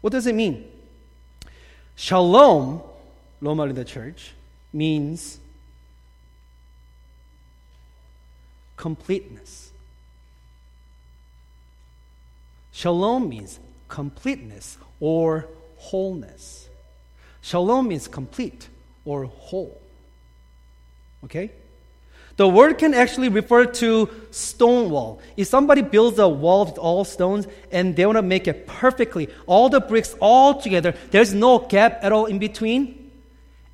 What 0.00 0.12
does 0.12 0.26
it 0.26 0.34
mean? 0.34 0.64
Shalom, 1.94 2.80
Loma 3.40 3.66
Linda 3.66 3.84
Church, 3.84 4.32
means 4.72 5.40
completeness. 8.76 9.72
Shalom 12.72 13.28
means 13.28 13.58
completeness 13.88 14.78
or 15.00 15.48
wholeness. 15.78 16.68
Shalom 17.40 17.88
means 17.88 18.08
complete 18.08 18.68
or 19.04 19.24
whole. 19.24 19.80
Okay? 21.24 21.50
The 22.36 22.46
word 22.46 22.78
can 22.78 22.94
actually 22.94 23.30
refer 23.30 23.64
to 23.64 24.08
stone 24.30 24.90
wall. 24.90 25.20
If 25.36 25.48
somebody 25.48 25.82
builds 25.82 26.20
a 26.20 26.28
wall 26.28 26.66
with 26.66 26.78
all 26.78 27.04
stones 27.04 27.48
and 27.72 27.96
they 27.96 28.06
want 28.06 28.16
to 28.16 28.22
make 28.22 28.46
it 28.46 28.64
perfectly, 28.66 29.28
all 29.46 29.68
the 29.68 29.80
bricks 29.80 30.14
all 30.20 30.60
together, 30.60 30.94
there's 31.10 31.34
no 31.34 31.58
gap 31.58 31.98
at 32.02 32.12
all 32.12 32.26
in 32.26 32.38
between. 32.38 33.10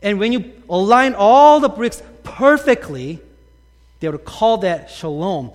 And 0.00 0.18
when 0.18 0.32
you 0.32 0.52
align 0.68 1.14
all 1.14 1.60
the 1.60 1.68
bricks 1.68 2.02
perfectly, 2.22 3.20
they 4.00 4.08
would 4.08 4.24
call 4.24 4.58
that 4.58 4.90
shalom. 4.90 5.52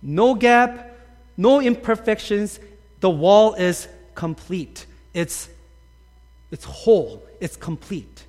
No 0.00 0.34
gap, 0.34 0.96
no 1.36 1.60
imperfections. 1.60 2.58
The 3.00 3.10
wall 3.10 3.52
is 3.52 3.86
complete. 4.14 4.86
It's, 5.12 5.50
it's 6.50 6.64
whole. 6.64 7.22
It's 7.40 7.56
complete. 7.56 8.24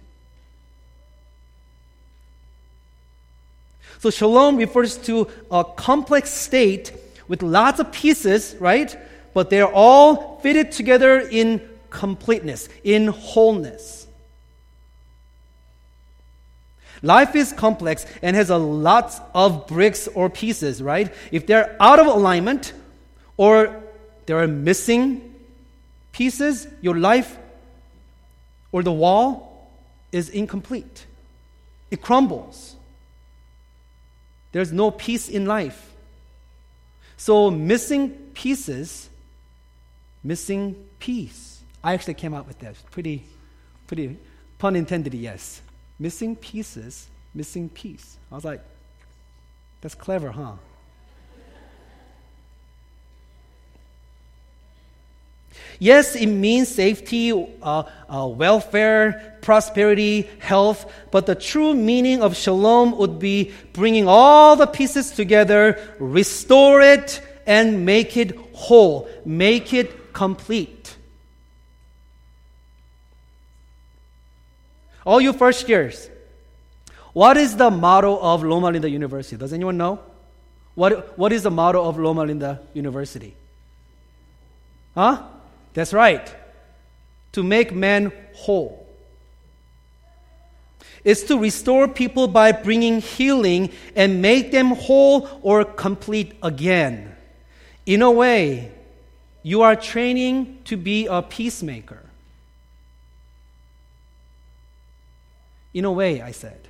So 4.00 4.10
shalom 4.10 4.58
refers 4.58 4.98
to 5.00 5.28
a 5.50 5.64
complex 5.64 6.32
state 6.32 6.94
with 7.28 7.42
lots 7.42 7.80
of 7.80 7.92
pieces, 7.92 8.56
right? 8.60 8.96
But 9.34 9.50
they're 9.50 9.72
all 9.72 10.40
fitted 10.40 10.72
together 10.72 11.20
in 11.20 11.68
completeness, 11.90 12.70
in 12.84 13.08
wholeness. 13.08 14.08
Life 17.02 17.36
is 17.36 17.54
complex 17.54 18.06
and 18.22 18.36
has 18.36 18.50
a 18.50 18.58
lot 18.58 19.30
of 19.34 19.68
bricks 19.68 20.08
or 20.08 20.30
pieces, 20.30 20.82
right? 20.82 21.14
If 21.32 21.46
they're 21.46 21.76
out 21.80 22.00
of 22.00 22.08
alignment 22.08 22.74
or 23.36 23.84
there 24.26 24.40
are 24.40 24.48
missing 24.48 25.36
pieces, 26.12 26.68
your 26.82 26.98
life 26.98 27.38
or 28.78 28.84
the 28.84 28.92
wall 28.92 29.72
is 30.12 30.30
incomplete. 30.30 31.08
It 31.90 32.00
crumbles. 32.00 32.76
There's 34.52 34.72
no 34.72 34.92
peace 34.92 35.30
in 35.30 35.48
life. 35.48 35.96
So, 37.18 37.50
missing 37.50 38.12
pieces, 38.36 39.10
missing 40.24 40.76
peace. 41.00 41.60
I 41.84 41.96
actually 41.96 42.14
came 42.14 42.36
up 42.36 42.48
with 42.48 42.60
that. 42.60 42.76
Pretty, 42.92 43.26
pretty, 43.88 44.16
pun 44.60 44.76
intended, 44.76 45.16
yes. 45.16 45.60
Missing 45.98 46.36
pieces, 46.36 47.08
missing 47.34 47.70
peace. 47.70 48.18
I 48.32 48.36
was 48.36 48.46
like, 48.46 48.62
that's 49.82 49.96
clever, 49.96 50.30
huh? 50.30 50.54
Yes, 55.80 56.16
it 56.16 56.28
means 56.28 56.70
safety, 56.70 57.32
uh, 57.62 57.84
uh, 58.10 58.28
welfare, 58.28 59.38
prosperity, 59.42 60.30
health, 60.40 60.92
but 61.12 61.26
the 61.26 61.36
true 61.36 61.74
meaning 61.74 62.22
of 62.22 62.36
shalom 62.36 62.98
would 62.98 63.20
be 63.20 63.54
bringing 63.74 64.08
all 64.08 64.56
the 64.56 64.66
pieces 64.66 65.12
together, 65.12 65.80
restore 66.00 66.82
it, 66.82 67.22
and 67.46 67.86
make 67.86 68.18
it 68.18 68.36
whole, 68.54 69.08
make 69.24 69.74
it 69.74 70.14
complete. 70.14 70.96
All 75.06 75.22
you 75.22 75.32
first 75.32 75.70
years, 75.70 76.10
what 77.14 77.38
is 77.38 77.56
the 77.56 77.72
motto 77.72 78.18
of 78.18 78.44
Loma 78.44 78.72
Linda 78.72 78.90
University? 78.90 79.38
Does 79.38 79.54
anyone 79.54 79.78
know? 79.78 80.00
What, 80.76 81.18
what 81.18 81.32
is 81.32 81.44
the 81.44 81.52
motto 81.52 81.84
of 81.84 81.98
Loma 81.98 82.26
Linda 82.26 82.62
University? 82.74 83.36
Huh? 84.94 85.24
That's 85.78 85.94
right. 85.94 86.36
To 87.34 87.44
make 87.44 87.72
men 87.72 88.12
whole 88.34 88.88
is 91.04 91.24
to 91.26 91.38
restore 91.38 91.88
people 91.88 92.28
by 92.28 92.52
bringing 92.52 93.00
healing 93.00 93.70
and 93.96 94.20
make 94.20 94.52
them 94.52 94.72
whole 94.72 95.30
or 95.44 95.64
complete 95.64 96.34
again. 96.42 97.16
In 97.86 98.02
a 98.02 98.10
way, 98.10 98.72
you 99.44 99.62
are 99.62 99.76
training 99.76 100.58
to 100.66 100.78
be 100.78 101.06
a 101.06 101.22
peacemaker. 101.22 102.10
In 105.76 105.86
a 105.86 105.92
way, 105.92 106.24
I 106.24 106.32
said. 106.32 106.68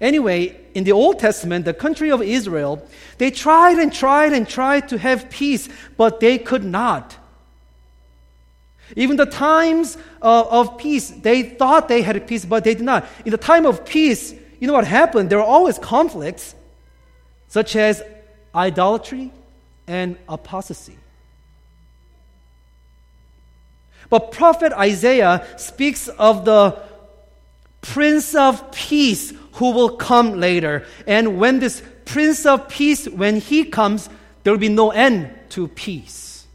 Anyway, 0.00 0.56
in 0.74 0.84
the 0.84 0.92
Old 0.92 1.18
Testament, 1.18 1.64
the 1.64 1.72
country 1.72 2.10
of 2.10 2.20
Israel, 2.20 2.86
they 3.18 3.30
tried 3.30 3.78
and 3.78 3.92
tried 3.92 4.32
and 4.32 4.48
tried 4.48 4.88
to 4.90 4.98
have 4.98 5.30
peace, 5.30 5.68
but 5.96 6.20
they 6.20 6.38
could 6.38 6.64
not. 6.64 7.16
Even 8.94 9.16
the 9.16 9.26
times 9.26 9.96
of, 10.20 10.46
of 10.48 10.78
peace, 10.78 11.10
they 11.10 11.42
thought 11.42 11.88
they 11.88 12.02
had 12.02 12.26
peace, 12.26 12.44
but 12.44 12.62
they 12.62 12.74
did 12.74 12.84
not. 12.84 13.06
In 13.24 13.30
the 13.30 13.38
time 13.38 13.66
of 13.66 13.84
peace, 13.84 14.32
you 14.60 14.66
know 14.66 14.74
what 14.74 14.86
happened? 14.86 15.30
There 15.30 15.38
were 15.38 15.44
always 15.44 15.78
conflicts, 15.78 16.54
such 17.48 17.74
as 17.74 18.02
idolatry 18.54 19.32
and 19.86 20.16
apostasy. 20.28 20.98
But 24.08 24.30
prophet 24.30 24.72
Isaiah 24.72 25.44
speaks 25.56 26.08
of 26.08 26.44
the 26.44 26.78
Prince 27.80 28.34
of 28.34 28.72
Peace 28.72 29.32
who 29.56 29.72
will 29.72 29.96
come 29.96 30.38
later. 30.38 30.84
And 31.06 31.38
when 31.38 31.60
this 31.60 31.82
Prince 32.04 32.46
of 32.46 32.68
Peace, 32.68 33.08
when 33.08 33.36
he 33.36 33.64
comes, 33.64 34.08
there 34.42 34.52
will 34.52 34.60
be 34.60 34.68
no 34.68 34.90
end 34.90 35.30
to 35.50 35.68
peace. 35.68 36.46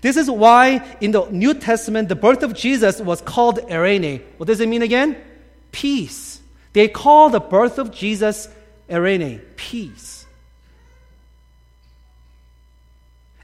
This 0.00 0.16
is 0.16 0.30
why 0.30 0.86
in 1.00 1.10
the 1.10 1.26
New 1.30 1.54
Testament, 1.54 2.08
the 2.08 2.14
birth 2.14 2.42
of 2.42 2.54
Jesus 2.54 3.00
was 3.00 3.20
called 3.20 3.58
Eirene. 3.58 4.22
What 4.36 4.46
does 4.46 4.60
it 4.60 4.68
mean 4.68 4.82
again? 4.82 5.16
Peace. 5.72 6.40
They 6.72 6.86
call 6.86 7.30
the 7.30 7.40
birth 7.40 7.78
of 7.78 7.90
Jesus 7.90 8.48
Eirene, 8.88 9.40
peace. 9.56 10.26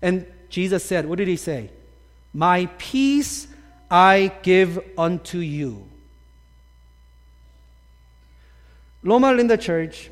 And 0.00 0.26
Jesus 0.48 0.84
said, 0.84 1.06
What 1.06 1.18
did 1.18 1.28
he 1.28 1.36
say? 1.36 1.70
My 2.32 2.66
peace 2.78 3.48
I 3.92 4.32
give 4.40 4.78
unto 4.96 5.36
you. 5.36 5.86
Loma 9.02 9.34
Linda 9.34 9.58
Church, 9.58 10.10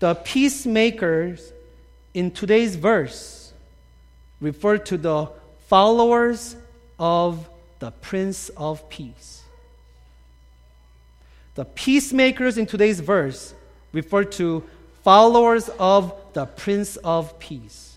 the 0.00 0.14
peacemakers 0.14 1.50
in 2.12 2.30
today's 2.30 2.76
verse 2.76 3.54
refer 4.42 4.76
to 4.76 4.98
the 4.98 5.30
followers 5.68 6.56
of 6.98 7.48
the 7.78 7.90
Prince 7.90 8.50
of 8.50 8.90
Peace. 8.90 9.42
The 11.54 11.64
peacemakers 11.64 12.58
in 12.58 12.66
today's 12.66 13.00
verse 13.00 13.54
refer 13.94 14.24
to 14.24 14.62
followers 15.02 15.70
of 15.78 16.12
the 16.34 16.44
Prince 16.44 16.96
of 16.98 17.38
Peace. 17.38 17.96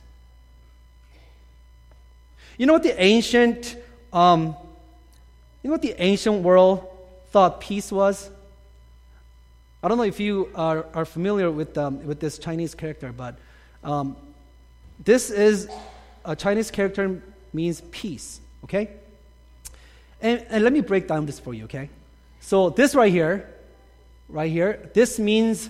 You 2.58 2.68
know 2.68 2.74
what 2.74 2.84
the 2.84 3.02
ancient 3.02 3.76
um, 4.14 4.56
you 5.62 5.70
know 5.70 5.72
what 5.72 5.82
the 5.82 5.96
ancient 6.02 6.42
world 6.42 6.88
thought 7.32 7.62
peace 7.62 7.92
was? 7.92 8.30
I 9.84 9.88
don't 9.88 9.98
know 9.98 10.04
if 10.04 10.20
you 10.20 10.50
are, 10.54 10.86
are 10.94 11.06
familiar 11.06 11.50
with, 11.50 11.78
um, 11.78 12.06
with 12.06 12.20
this 12.20 12.38
Chinese 12.38 12.76
character, 12.76 13.12
but 13.12 13.36
um, 13.84 14.16
this 15.04 15.32
is 15.32 15.68
a 16.24 16.36
Chinese 16.36 16.70
character 16.70 17.22
means 17.52 17.82
peace, 17.92 18.40
okay? 18.64 18.90
And, 20.22 20.46
and 20.50 20.64
let 20.64 20.72
me 20.72 20.82
break 20.82 21.08
down 21.08 21.26
this 21.26 21.40
for 21.40 21.54
you, 21.54 21.64
okay? 21.64 21.90
So 22.42 22.70
this 22.70 22.94
right 22.94 23.12
here, 23.12 23.50
right 24.30 24.52
here, 24.52 24.90
this 24.94 25.18
means, 25.18 25.70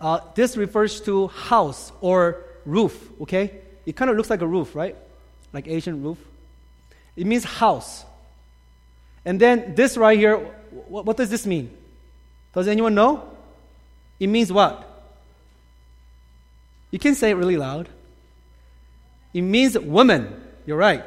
uh, 0.00 0.20
this 0.34 0.56
refers 0.56 1.00
to 1.02 1.28
house 1.28 1.92
or 2.00 2.42
roof, 2.64 3.10
okay? 3.22 3.60
It 3.84 3.94
kind 3.94 4.10
of 4.10 4.16
looks 4.16 4.30
like 4.30 4.42
a 4.42 4.46
roof, 4.46 4.74
right? 4.74 4.96
Like 5.52 5.68
Asian 5.68 6.02
roof. 6.02 6.18
It 7.16 7.26
means 7.26 7.44
house. 7.44 8.04
And 9.24 9.40
then 9.40 9.74
this 9.74 9.96
right 9.96 10.18
here, 10.18 10.36
what, 10.36 11.04
what 11.06 11.16
does 11.16 11.30
this 11.30 11.46
mean? 11.46 11.70
Does 12.54 12.68
anyone 12.68 12.94
know? 12.94 13.28
It 14.20 14.28
means 14.28 14.52
what? 14.52 14.82
You 16.90 16.98
can 16.98 17.14
say 17.14 17.30
it 17.30 17.34
really 17.34 17.56
loud. 17.56 17.88
It 19.34 19.42
means 19.42 19.78
woman. 19.78 20.40
You're 20.64 20.78
right. 20.78 21.04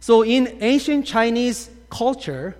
So 0.00 0.24
in 0.24 0.58
ancient 0.60 1.06
Chinese 1.06 1.70
culture, 1.90 2.56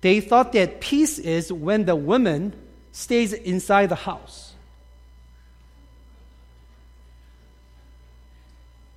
they 0.00 0.20
thought 0.20 0.52
that 0.52 0.80
peace 0.80 1.18
is 1.18 1.52
when 1.52 1.86
the 1.86 1.96
woman 1.96 2.54
stays 2.92 3.32
inside 3.32 3.88
the 3.88 3.96
house. 3.96 4.52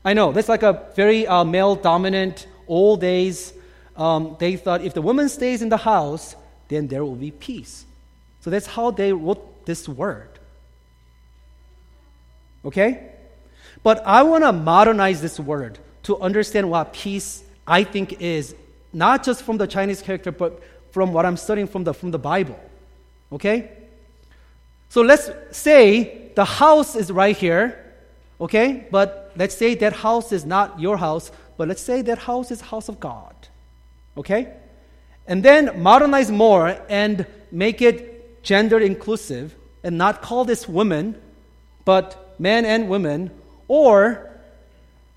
I 0.05 0.13
know, 0.13 0.31
that's 0.31 0.47
like 0.47 0.63
a 0.63 0.85
very 0.95 1.25
uh, 1.25 1.43
male 1.43 1.75
dominant 1.75 2.47
old 2.67 3.01
days, 3.01 3.53
um, 3.95 4.35
they 4.39 4.55
thought 4.55 4.83
if 4.83 4.93
the 4.93 5.01
woman 5.01 5.29
stays 5.29 5.61
in 5.61 5.69
the 5.69 5.77
house, 5.77 6.35
then 6.67 6.87
there 6.87 7.03
will 7.03 7.15
be 7.15 7.31
peace. 7.31 7.85
So 8.41 8.49
that's 8.49 8.67
how 8.67 8.91
they 8.91 9.11
wrote 9.13 9.65
this 9.65 9.89
word. 9.89 10.29
Okay? 12.63 13.11
But 13.83 14.05
I 14.05 14.23
want 14.23 14.43
to 14.43 14.51
modernize 14.51 15.21
this 15.21 15.39
word 15.39 15.79
to 16.03 16.17
understand 16.19 16.69
what 16.69 16.93
peace 16.93 17.43
I 17.65 17.83
think 17.83 18.21
is, 18.21 18.55
not 18.93 19.23
just 19.23 19.43
from 19.43 19.57
the 19.57 19.67
Chinese 19.67 20.01
character, 20.01 20.31
but 20.31 20.61
from 20.91 21.13
what 21.13 21.25
I'm 21.25 21.37
studying 21.37 21.67
from 21.67 21.83
the, 21.83 21.93
from 21.93 22.11
the 22.11 22.19
Bible. 22.19 22.59
Okay? 23.31 23.71
So 24.89 25.01
let's 25.01 25.29
say 25.51 26.31
the 26.35 26.45
house 26.45 26.95
is 26.95 27.11
right 27.11 27.35
here, 27.35 27.83
okay? 28.39 28.87
But 28.89 29.33
let's 29.35 29.55
say 29.55 29.75
that 29.75 29.93
house 29.93 30.31
is 30.31 30.45
not 30.45 30.79
your 30.79 30.97
house, 30.97 31.31
but 31.57 31.67
let's 31.67 31.81
say 31.81 32.01
that 32.03 32.19
house 32.19 32.51
is 32.51 32.61
house 32.61 32.87
of 32.87 32.99
God. 32.99 33.35
Okay? 34.15 34.53
And 35.27 35.43
then 35.43 35.81
modernize 35.81 36.31
more 36.31 36.79
and 36.87 37.25
make 37.51 37.81
it 37.81 38.43
gender 38.43 38.79
inclusive 38.79 39.55
and 39.83 39.97
not 39.97 40.21
call 40.21 40.45
this 40.45 40.67
women, 40.69 41.19
but 41.83 42.35
men 42.39 42.65
and 42.65 42.89
women, 42.89 43.31
or 43.67 44.29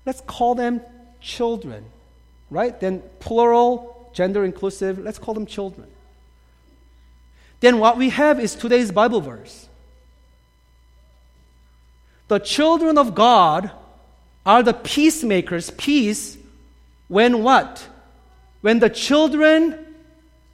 let's 0.05 0.21
call 0.21 0.55
them 0.55 0.81
children, 1.21 1.85
right? 2.49 2.77
Then 2.79 3.03
plural, 3.19 4.09
gender 4.13 4.43
inclusive, 4.43 4.99
let's 4.99 5.19
call 5.19 5.33
them 5.33 5.45
children. 5.45 5.87
Then 7.59 7.79
what 7.79 7.97
we 7.97 8.09
have 8.09 8.39
is 8.39 8.55
today's 8.55 8.91
Bible 8.91 9.21
verse. 9.21 9.67
The 12.27 12.39
children 12.39 12.97
of 12.97 13.13
God 13.13 13.71
are 14.45 14.63
the 14.63 14.73
peacemakers, 14.73 15.69
peace, 15.71 16.37
when 17.07 17.43
what? 17.43 17.87
When 18.61 18.79
the 18.79 18.89
children 18.89 19.77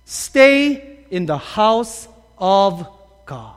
stay 0.06 1.00
in 1.10 1.26
the 1.26 1.38
house 1.38 2.08
of 2.38 2.88
God. 3.26 3.54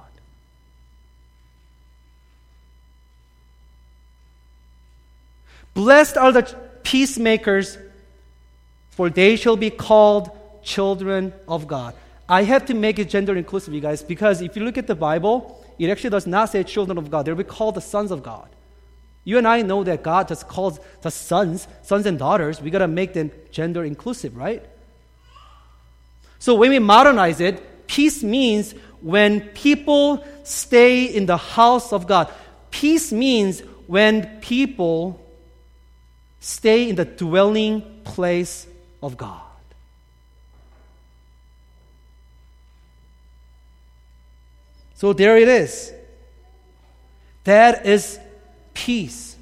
Blessed 5.74 6.16
are 6.16 6.32
the 6.32 6.42
peacemakers, 6.82 7.78
for 8.90 9.08
they 9.08 9.36
shall 9.36 9.56
be 9.56 9.70
called 9.70 10.30
children 10.62 11.32
of 11.48 11.66
God. 11.66 11.94
I 12.28 12.42
have 12.44 12.66
to 12.66 12.74
make 12.74 12.98
it 12.98 13.08
gender 13.08 13.36
inclusive, 13.36 13.74
you 13.74 13.80
guys, 13.80 14.02
because 14.02 14.42
if 14.42 14.56
you 14.56 14.64
look 14.64 14.78
at 14.78 14.86
the 14.86 14.94
Bible, 14.94 15.64
it 15.78 15.88
actually 15.90 16.10
does 16.10 16.26
not 16.26 16.50
say 16.50 16.62
children 16.62 16.98
of 16.98 17.10
God. 17.10 17.24
They'll 17.24 17.34
be 17.34 17.44
called 17.44 17.76
the 17.76 17.80
sons 17.80 18.10
of 18.10 18.22
God. 18.22 18.48
You 19.24 19.38
and 19.38 19.46
I 19.46 19.62
know 19.62 19.84
that 19.84 20.02
God 20.02 20.28
just 20.28 20.48
calls 20.48 20.80
the 21.02 21.10
sons, 21.10 21.68
sons 21.82 22.06
and 22.06 22.18
daughters. 22.18 22.60
We 22.60 22.70
got 22.70 22.78
to 22.78 22.88
make 22.88 23.12
them 23.12 23.30
gender 23.50 23.84
inclusive, 23.84 24.36
right? 24.36 24.64
So 26.38 26.54
when 26.54 26.70
we 26.70 26.78
modernize 26.78 27.40
it, 27.40 27.86
peace 27.86 28.22
means 28.22 28.74
when 29.00 29.40
people 29.50 30.24
stay 30.42 31.04
in 31.04 31.26
the 31.26 31.36
house 31.36 31.92
of 31.92 32.06
God. 32.06 32.32
Peace 32.70 33.12
means 33.12 33.60
when 33.86 34.40
people 34.40 35.20
stay 36.40 36.88
in 36.88 36.96
the 36.96 37.04
dwelling 37.04 37.82
place 38.04 38.66
of 39.02 39.16
God. 39.16 39.42
So 44.94 45.12
there 45.12 45.36
it 45.36 45.48
is. 45.48 45.92
That 47.44 47.86
is 47.86 48.18
peace. 48.74 49.36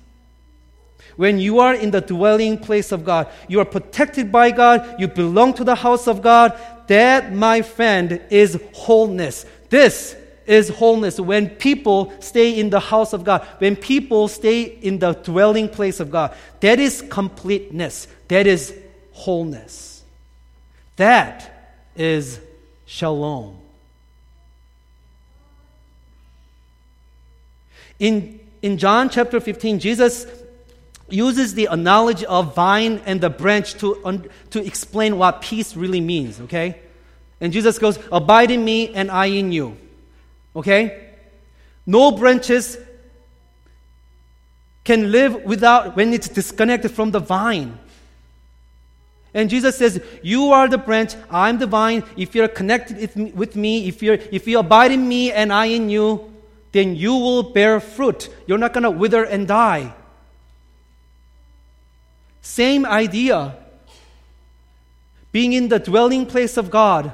When 1.17 1.39
you 1.41 1.59
are 1.59 1.75
in 1.75 1.91
the 1.91 2.01
dwelling 2.01 2.59
place 2.59 2.93
of 2.93 3.05
God, 3.05 3.27
you 3.49 3.59
are 3.61 3.65
protected 3.65 4.31
by 4.31 4.53
God, 4.53 5.01
you 5.01 5.09
belong 5.09 5.53
to 5.55 5.65
the 5.65 5.75
house 5.75 6.07
of 6.07 6.23
God, 6.23 6.59
that, 6.87 7.33
my 7.33 7.61
friend, 7.61 8.21
is 8.31 8.61
wholeness. 8.73 9.45
This 9.69 10.15
is 10.47 10.69
wholeness. 10.69 11.19
When 11.19 11.51
people 11.51 12.13
stay 12.21 12.59
in 12.59 12.71
the 12.71 12.81
house 12.81 13.13
of 13.13 13.25
God, 13.25 13.47
when 13.59 13.75
people 13.75 14.29
stay 14.29 14.63
in 14.63 15.01
the 15.01 15.13
dwelling 15.13 15.69
place 15.69 15.99
of 15.99 16.11
God, 16.11 16.37
that 16.61 16.79
is 16.79 17.03
completeness. 17.11 18.07
That 18.29 18.47
is 18.47 18.75
wholeness. 19.13 20.05
That 20.97 21.75
is 21.97 22.41
shalom. 22.87 23.59
In 27.99 28.41
in 28.63 28.79
John 28.79 29.09
chapter 29.09 29.41
15, 29.41 29.79
Jesus 29.79 30.27
uses 31.09 31.55
the 31.55 31.67
analogy 31.67 32.27
of 32.27 32.55
vine 32.55 33.01
and 33.07 33.21
the 33.21 33.31
branch 33.31 33.75
to, 33.75 34.05
un, 34.05 34.29
to 34.51 34.65
explain 34.65 35.17
what 35.17 35.41
peace 35.41 35.77
really 35.77 36.01
means, 36.01 36.41
okay? 36.43 36.81
And 37.41 37.53
Jesus 37.53 37.79
goes, 37.79 37.99
Abide 38.11 38.51
in 38.51 38.65
me 38.65 38.95
and 38.95 39.11
I 39.11 39.27
in 39.27 39.53
you, 39.53 39.77
okay? 40.55 41.09
No 41.87 42.13
branches 42.13 42.77
can 44.85 45.11
live 45.13 45.45
without 45.45 45.97
when 45.97 46.13
it's 46.13 46.29
disconnected 46.29 46.91
from 46.91 47.11
the 47.11 47.21
vine. 47.21 47.79
And 49.35 49.49
Jesus 49.49 49.77
says, 49.77 50.03
You 50.23 50.53
are 50.53 50.69
the 50.69 50.79
branch, 50.79 51.15
I'm 51.31 51.59
the 51.59 51.67
vine. 51.67 52.03
If 52.17 52.35
you're 52.35 52.49
connected 52.49 53.35
with 53.35 53.55
me, 53.57 53.87
if, 53.89 54.03
you're, 54.03 54.19
if 54.33 54.47
you 54.47 54.59
abide 54.59 54.93
in 54.93 55.07
me 55.07 55.33
and 55.33 55.53
I 55.53 55.67
in 55.67 55.89
you, 55.89 56.33
then 56.73 56.97
you 56.97 57.13
will 57.13 57.43
bear 57.43 57.81
fruit. 57.81 58.29
You're 58.47 58.59
not 58.59 58.73
going 58.73 58.85
to 58.85 58.91
wither 58.91 59.25
and 59.25 59.49
die. 59.49 59.95
Same 62.43 62.87
idea. 62.87 63.57
Being 65.33 65.53
in 65.53 65.69
the 65.69 65.79
dwelling 65.79 66.27
place 66.27 66.57
of 66.57 66.71
God, 66.71 67.13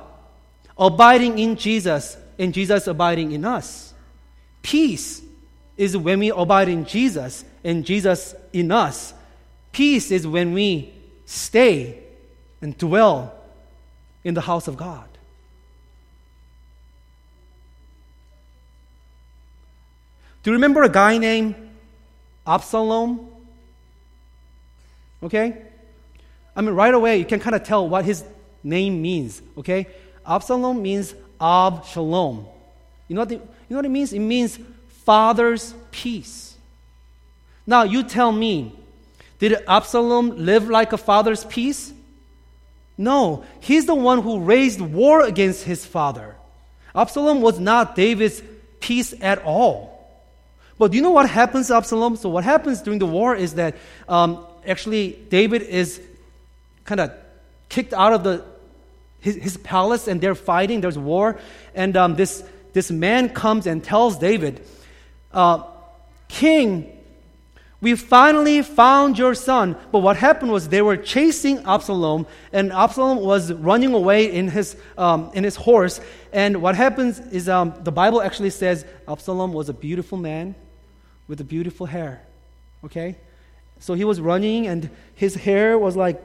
abiding 0.79 1.39
in 1.39 1.57
Jesus, 1.57 2.17
and 2.39 2.53
Jesus 2.53 2.87
abiding 2.87 3.33
in 3.33 3.45
us. 3.45 3.95
Peace 4.63 5.23
is 5.77 5.97
when 5.97 6.21
we 6.21 6.31
abide 6.31 6.69
in 6.69 6.85
Jesus 6.85 7.45
and 7.63 7.85
Jesus 7.85 8.35
in 8.53 8.71
us. 8.71 9.15
Peace 9.73 10.11
is 10.11 10.27
when 10.27 10.53
we 10.53 10.93
stay 11.27 12.03
and 12.61 12.77
dwell 12.79 13.35
in 14.23 14.35
the 14.35 14.41
house 14.41 14.69
of 14.69 14.77
God. 14.77 15.09
Do 20.45 20.51
you 20.51 20.57
remember 20.57 20.83
a 20.83 20.91
guy 20.91 21.17
named 21.17 21.55
Absalom? 22.47 23.29
Okay? 25.23 25.57
I 26.55 26.61
mean, 26.61 26.75
right 26.75 26.93
away, 26.93 27.17
you 27.17 27.25
can 27.25 27.41
kind 27.41 27.57
of 27.57 27.65
tell 27.65 27.89
what 27.89 28.05
his 28.05 28.23
name 28.63 29.01
means. 29.01 29.41
Okay? 29.57 29.87
Absalom 30.27 30.83
means 30.83 31.15
Ab 31.41 31.87
Shalom. 31.87 32.47
You 33.09 33.15
know, 33.15 33.23
what 33.23 33.31
the, 33.31 33.37
you 33.37 33.41
know 33.71 33.77
what 33.77 33.87
it 33.87 33.91
means? 33.91 34.13
It 34.13 34.19
means 34.19 34.59
father's 35.05 35.75
peace. 35.91 36.55
Now, 37.67 37.85
you 37.85 38.03
tell 38.03 38.31
me, 38.31 38.79
did 39.39 39.65
Absalom 39.67 40.45
live 40.45 40.69
like 40.69 40.93
a 40.93 40.99
father's 40.99 41.45
peace? 41.45 41.91
No, 42.99 43.45
he's 43.61 43.87
the 43.87 43.95
one 43.95 44.21
who 44.21 44.41
raised 44.41 44.83
war 44.83 45.23
against 45.23 45.65
his 45.65 45.87
father. 45.87 46.37
Absalom 46.95 47.41
was 47.41 47.59
not 47.59 47.97
David's 47.97 48.43
peace 48.81 49.15
at 49.23 49.43
all. 49.43 49.94
But 50.79 50.91
do 50.91 50.97
you 50.97 51.03
know 51.03 51.11
what 51.11 51.29
happens 51.29 51.71
Absalom? 51.71 52.17
So, 52.17 52.29
what 52.29 52.45
happens 52.45 52.83
during 52.83 52.99
the 52.99 53.07
war 53.07 53.37
is 53.37 53.55
that 53.55 53.77
um, 54.09 54.45
actually 54.67 55.19
David 55.29 55.63
is 55.63 56.01
kind 56.85 57.01
of 57.01 57.13
kicked 57.69 57.93
out 57.93 58.13
of 58.13 58.25
the, 58.25 58.45
his, 59.21 59.37
his, 59.37 59.57
palace 59.57 60.09
and 60.09 60.21
they're 60.21 60.35
fighting, 60.35 60.81
there's 60.81 60.99
war. 60.99 61.39
And 61.75 61.97
um, 61.97 62.17
this, 62.17 62.45
this 62.73 62.91
man 62.91 63.29
comes 63.31 63.67
and 63.67 63.83
tells 63.83 64.19
David, 64.19 64.65
uh, 65.33 65.63
King, 66.29 66.91
we 67.81 67.95
finally 67.95 68.63
found 68.63 69.19
your 69.19 69.35
son. 69.35 69.77
But 69.93 70.01
what 70.01 70.17
happened 70.17 70.51
was 70.51 70.69
they 70.69 70.83
were 70.83 70.97
chasing 70.97 71.59
Absalom, 71.67 72.27
and 72.53 72.73
Absalom 72.73 73.19
was 73.19 73.53
running 73.53 73.93
away 73.93 74.33
in 74.33 74.49
his, 74.49 74.77
um, 74.97 75.31
in 75.35 75.45
his 75.45 75.57
horse. 75.57 76.01
And 76.33 76.63
what 76.63 76.77
happens 76.77 77.21
is 77.21 77.49
um, 77.49 77.75
the 77.83 77.93
Bible 77.93 78.23
actually 78.23 78.51
says 78.51 78.87
Absalom 79.07 79.53
was 79.53 79.69
a 79.69 79.75
beautiful 79.75 80.17
man 80.17 80.55
with 81.29 81.41
a 81.41 81.45
beautiful 81.45 81.87
hair. 81.87 82.23
Okay? 82.85 83.17
So 83.81 83.95
he 83.95 84.05
was 84.05 84.21
running, 84.21 84.67
and 84.67 84.91
his 85.15 85.35
hair 85.35 85.79
was 85.79 85.97
like 85.97 86.21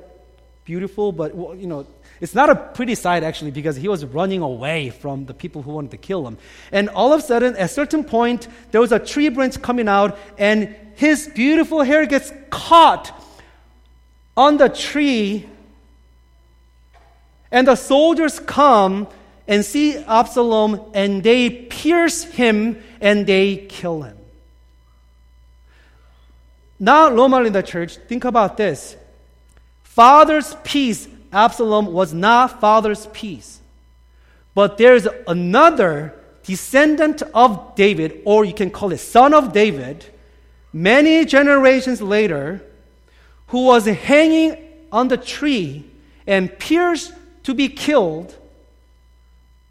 beautiful, 0.66 1.12
but, 1.12 1.36
you 1.36 1.68
know, 1.68 1.88
it's 2.22 2.36
not 2.36 2.50
a 2.50 2.56
pretty 2.56 2.96
sight 2.96 3.24
actually 3.24 3.52
because 3.52 3.76
he 3.76 3.88
was 3.88 4.06
running 4.06 4.42
away 4.42 4.90
from 4.90 5.26
the 5.26 5.34
people 5.34 5.62
who 5.62 5.72
wanted 5.72 5.92
to 5.92 5.98
kill 5.98 6.28
him. 6.28 6.38
And 6.72 6.90
all 6.90 7.12
of 7.14 7.22
a 7.22 7.24
sudden, 7.24 7.56
at 7.56 7.66
a 7.66 7.68
certain 7.68 8.04
point, 8.04 8.48
there 8.72 8.80
was 8.80 8.92
a 8.92 9.00
tree 9.00 9.30
branch 9.30 9.62
coming 9.62 9.88
out, 9.88 10.18
and 10.38 10.76
his 10.96 11.28
beautiful 11.34 11.82
hair 11.82 12.06
gets 12.06 12.32
caught 12.50 13.12
on 14.38 14.58
the 14.58 14.70
tree. 14.70 15.48
And 17.52 17.68
the 17.68 17.76
soldiers 17.76 18.40
come 18.40 19.08
and 19.48 19.66
see 19.66 19.98
Absalom, 19.98 20.92
and 20.94 21.24
they 21.24 21.50
pierce 21.50 22.24
him 22.24 22.78
and 23.02 23.26
they 23.26 23.66
kill 23.70 24.04
him. 24.04 24.19
Now, 26.80 27.08
in 27.46 27.54
the 27.54 27.64
Church, 27.64 27.98
think 27.98 28.24
about 28.24 28.58
this. 28.58 28.96
Father's 29.84 30.56
peace 30.64 31.08
Absalom 31.32 31.88
was 31.88 32.14
not 32.14 32.60
father's 32.60 33.08
peace. 33.08 33.60
But 34.56 34.78
there's 34.78 35.08
another 35.28 36.16
descendant 36.44 37.22
of 37.34 37.76
David, 37.76 38.22
or 38.26 38.46
you 38.46 38.54
can 38.54 38.72
call 38.72 38.92
it 38.92 38.98
son 38.98 39.34
of 39.34 39.54
David, 39.54 40.06
many 40.74 41.26
generations 41.26 42.02
later, 42.02 42.64
who 43.48 43.66
was 43.66 43.86
hanging 43.86 44.58
on 44.92 45.08
the 45.08 45.18
tree 45.18 45.86
and 46.26 46.58
pierced 46.58 47.14
to 47.44 47.54
be 47.54 47.70
killed, 47.70 48.36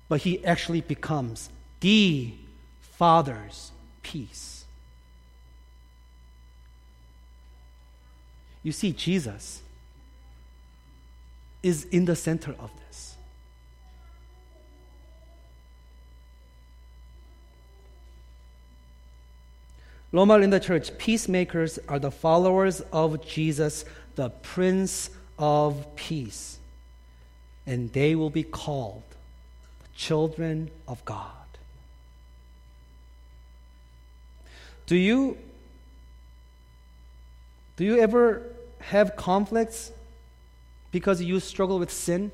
but 0.08 0.22
he 0.22 0.44
actually 0.44 0.80
becomes 0.80 1.50
the 1.80 2.32
father's 2.80 3.72
peace. 4.02 4.57
You 8.68 8.72
see, 8.72 8.92
Jesus 8.92 9.62
is 11.62 11.84
in 11.84 12.04
the 12.04 12.14
center 12.14 12.54
of 12.58 12.70
this. 12.86 13.16
Loma 20.12 20.36
Linda 20.36 20.60
Church, 20.60 20.98
peacemakers 20.98 21.78
are 21.88 21.98
the 21.98 22.10
followers 22.10 22.82
of 22.92 23.26
Jesus, 23.26 23.86
the 24.16 24.28
Prince 24.28 25.08
of 25.38 25.96
Peace, 25.96 26.58
and 27.66 27.90
they 27.94 28.14
will 28.14 28.28
be 28.28 28.42
called 28.42 29.02
the 29.80 29.88
children 29.96 30.70
of 30.86 31.02
God. 31.06 31.32
Do 34.86 34.94
you 34.94 35.38
do 37.78 37.84
you 37.84 38.00
ever 38.00 38.42
have 38.80 39.16
conflicts 39.16 39.92
because 40.90 41.20
you 41.20 41.40
struggle 41.40 41.78
with 41.78 41.90
sin? 41.90 42.30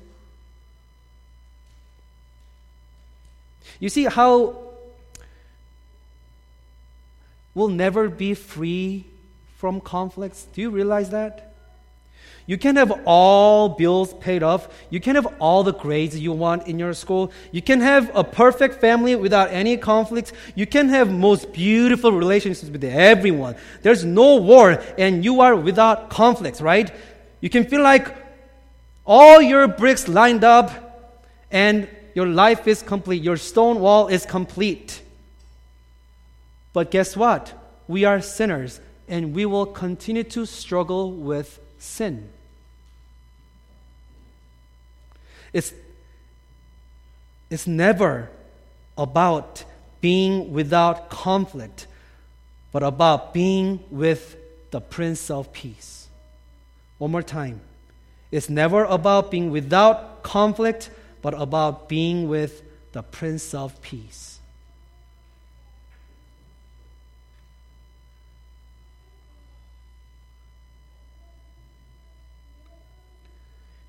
You 3.79 3.89
see 3.89 4.05
how 4.05 4.55
we'll 7.53 7.67
never 7.67 8.09
be 8.09 8.33
free 8.33 9.05
from 9.57 9.81
conflicts? 9.81 10.45
Do 10.53 10.61
you 10.61 10.69
realize 10.69 11.09
that? 11.09 11.54
You 12.47 12.57
can 12.57 12.75
have 12.75 13.01
all 13.05 13.69
bills 13.69 14.13
paid 14.13 14.43
off. 14.43 14.67
You 14.89 14.99
can 14.99 15.15
have 15.15 15.27
all 15.39 15.63
the 15.63 15.73
grades 15.73 16.19
you 16.19 16.31
want 16.31 16.67
in 16.67 16.77
your 16.77 16.93
school. 16.93 17.31
You 17.51 17.61
can 17.61 17.81
have 17.81 18.11
a 18.15 18.23
perfect 18.23 18.79
family 18.79 19.15
without 19.15 19.49
any 19.51 19.77
conflicts. 19.77 20.31
You 20.53 20.67
can 20.67 20.89
have 20.89 21.11
most 21.11 21.51
beautiful 21.51 22.11
relationships 22.11 22.69
with 22.69 22.83
everyone. 22.83 23.55
There's 23.81 24.05
no 24.05 24.35
war 24.35 24.79
and 24.97 25.25
you 25.25 25.41
are 25.41 25.55
without 25.55 26.09
conflicts, 26.11 26.61
right? 26.61 26.91
You 27.41 27.49
can 27.49 27.65
feel 27.65 27.81
like 27.81 28.15
all 29.05 29.41
your 29.41 29.67
bricks 29.67 30.07
lined 30.07 30.43
up, 30.43 30.71
and 31.51 31.87
your 32.15 32.25
life 32.25 32.67
is 32.67 32.81
complete. 32.81 33.21
Your 33.21 33.37
stone 33.37 33.79
wall 33.79 34.07
is 34.07 34.25
complete. 34.25 35.01
But 36.73 36.91
guess 36.91 37.15
what? 37.15 37.53
We 37.87 38.03
are 38.05 38.19
sinners, 38.21 38.81
and 39.07 39.35
we 39.35 39.45
will 39.45 39.67
continue 39.67 40.23
to 40.23 40.45
struggle 40.45 41.11
with 41.11 41.59
sin. 41.77 42.29
It's, 45.55 45.73
it's 47.49 47.65
never 47.65 48.29
about 48.97 49.63
being 50.01 50.51
without 50.51 51.09
conflict, 51.09 51.87
but 52.73 52.83
about 52.83 53.33
being 53.33 53.79
with 53.89 54.35
the 54.71 54.81
Prince 54.81 55.31
of 55.31 55.53
Peace. 55.53 56.09
One 56.97 57.11
more 57.11 57.23
time. 57.23 57.61
It's 58.31 58.49
never 58.49 58.83
about 58.83 59.31
being 59.31 59.49
without 59.49 60.23
conflict, 60.23 60.89
but 61.21 61.33
about 61.33 61.87
being 61.87 62.27
with 62.27 62.61
the 62.91 63.01
Prince 63.01 63.53
of 63.53 63.81
Peace. 63.81 64.39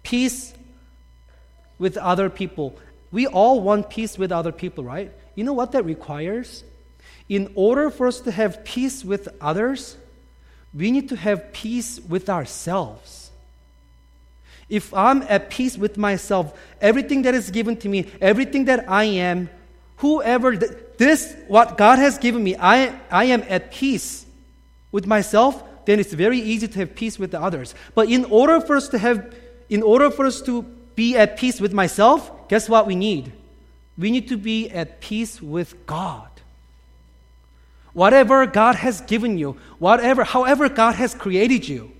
Peace 0.04 0.52
with 1.78 1.96
other 1.96 2.30
people. 2.30 2.78
We 3.12 3.26
all 3.26 3.60
want 3.60 3.90
peace 3.90 4.18
with 4.18 4.32
other 4.32 4.52
people, 4.52 4.84
right? 4.84 5.12
You 5.34 5.44
know 5.44 5.52
what 5.52 5.72
that 5.72 5.84
requires? 5.84 6.64
In 7.28 7.52
order 7.54 7.90
for 7.90 8.06
us 8.06 8.20
to 8.20 8.30
have 8.30 8.64
peace 8.64 9.04
with 9.04 9.28
others, 9.40 9.96
we 10.74 10.90
need 10.90 11.08
to 11.08 11.16
have 11.16 11.52
peace 11.52 12.00
with 12.00 12.28
ourselves. 12.28 13.30
If 14.68 14.92
I'm 14.92 15.22
at 15.22 15.50
peace 15.50 15.78
with 15.78 15.96
myself, 15.96 16.58
everything 16.80 17.22
that 17.22 17.34
is 17.34 17.50
given 17.50 17.76
to 17.78 17.88
me, 17.88 18.10
everything 18.20 18.64
that 18.64 18.90
I 18.90 19.04
am, 19.04 19.48
whoever, 19.98 20.56
this, 20.56 21.36
what 21.46 21.78
God 21.78 21.98
has 21.98 22.18
given 22.18 22.42
me, 22.42 22.56
I, 22.58 22.98
I 23.10 23.26
am 23.26 23.44
at 23.48 23.70
peace 23.70 24.26
with 24.90 25.06
myself, 25.06 25.62
then 25.86 26.00
it's 26.00 26.12
very 26.12 26.38
easy 26.38 26.66
to 26.66 26.78
have 26.80 26.96
peace 26.96 27.18
with 27.18 27.30
the 27.30 27.40
others. 27.40 27.74
But 27.94 28.08
in 28.10 28.24
order 28.24 28.60
for 28.60 28.76
us 28.76 28.88
to 28.88 28.98
have, 28.98 29.32
in 29.68 29.82
order 29.82 30.10
for 30.10 30.26
us 30.26 30.42
to 30.42 30.64
be 30.96 31.16
at 31.16 31.36
peace 31.36 31.60
with 31.60 31.72
myself, 31.72 32.48
guess 32.48 32.68
what 32.68 32.86
we 32.86 32.96
need? 32.96 33.32
We 33.96 34.10
need 34.10 34.28
to 34.28 34.36
be 34.36 34.68
at 34.70 35.00
peace 35.00 35.40
with 35.40 35.86
God. 35.86 36.28
Whatever 37.92 38.44
God 38.46 38.74
has 38.74 39.00
given 39.02 39.38
you, 39.38 39.56
whatever, 39.78 40.24
however 40.24 40.68
God 40.68 40.96
has 40.96 41.14
created 41.14 41.66
you. 41.68 41.92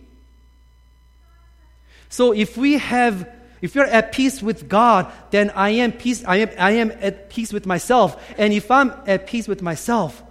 So 2.09 2.33
if 2.33 2.57
we 2.57 2.79
have 2.79 3.29
if 3.63 3.75
you're 3.75 3.87
at 3.87 4.13
peace 4.13 4.43
with 4.43 4.69
God, 4.69 5.11
then 5.31 5.51
I 5.51 5.71
am 5.71 5.93
peace 5.93 6.23
I 6.25 6.37
am 6.37 6.51
I 6.59 6.73
am 6.73 6.93
at 7.01 7.31
peace 7.31 7.53
with 7.53 7.67
myself. 7.67 8.23
And 8.37 8.53
if 8.53 8.71
I'm 8.71 8.93
at 9.07 9.27
peace 9.27 9.49
with 9.49 9.63
myself, 9.63 10.23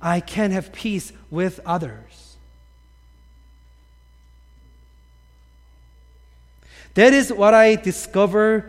I 0.00 0.20
can 0.20 0.52
have 0.52 0.72
peace 0.72 1.12
with 1.30 1.58
others. 1.66 2.07
That 6.98 7.14
is 7.14 7.32
what 7.32 7.54
I 7.54 7.76
discover 7.76 8.68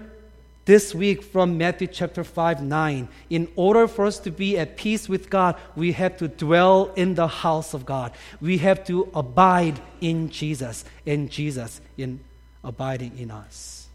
this 0.66 0.94
week 0.94 1.24
from 1.24 1.58
Matthew 1.58 1.88
chapter 1.88 2.24
5 2.24 2.62
9. 2.62 3.08
In 3.32 3.48
order 3.56 3.88
for 3.88 4.06
us 4.06 4.20
to 4.20 4.30
be 4.30 4.56
at 4.56 4.78
peace 4.78 5.10
with 5.10 5.32
God, 5.32 5.56
we 5.76 5.94
have 5.94 6.16
to 6.18 6.28
dwell 6.28 6.92
in 6.96 7.16
the 7.16 7.28
house 7.28 7.74
of 7.74 7.88
God. 7.88 8.12
We 8.40 8.60
have 8.60 8.86
to 8.86 9.10
abide 9.16 9.82
in 10.00 10.30
Jesus, 10.30 10.86
and 11.08 11.32
Jesus 11.32 11.82
in 11.98 12.20
abiding 12.64 13.18
in 13.18 13.32
us. 13.32 13.88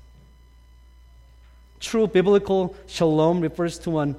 True 1.79 2.09
biblical 2.09 2.75
shalom 2.89 3.41
refers 3.41 3.79
to 3.87 4.01
an 4.01 4.17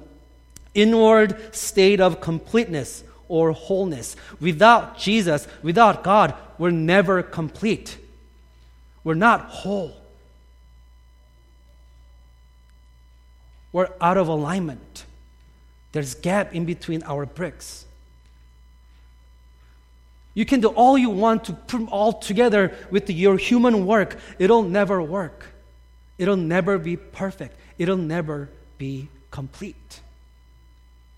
inward 0.72 1.54
state 1.54 2.00
of 2.00 2.22
completeness 2.22 3.04
or 3.28 3.52
wholeness. 3.52 4.16
Without 4.40 4.96
Jesus, 4.96 5.46
without 5.62 6.02
God, 6.02 6.32
we're 6.56 6.70
never 6.70 7.22
complete. 7.22 7.98
We're 9.04 9.12
not 9.12 9.42
whole. 9.50 10.05
We're 13.72 13.88
out 14.00 14.16
of 14.16 14.28
alignment. 14.28 15.04
There's 15.92 16.14
gap 16.14 16.54
in 16.54 16.64
between 16.64 17.02
our 17.04 17.26
bricks. 17.26 17.86
You 20.34 20.44
can 20.44 20.60
do 20.60 20.68
all 20.68 20.98
you 20.98 21.08
want 21.08 21.44
to 21.44 21.54
put 21.54 21.78
them 21.78 21.88
all 21.88 22.12
together 22.12 22.74
with 22.90 23.08
your 23.08 23.38
human 23.38 23.86
work. 23.86 24.18
It'll 24.38 24.62
never 24.62 25.00
work. 25.02 25.46
It'll 26.18 26.36
never 26.36 26.76
be 26.76 26.96
perfect. 26.96 27.56
It'll 27.78 27.96
never 27.96 28.50
be 28.76 29.08
complete. 29.30 30.00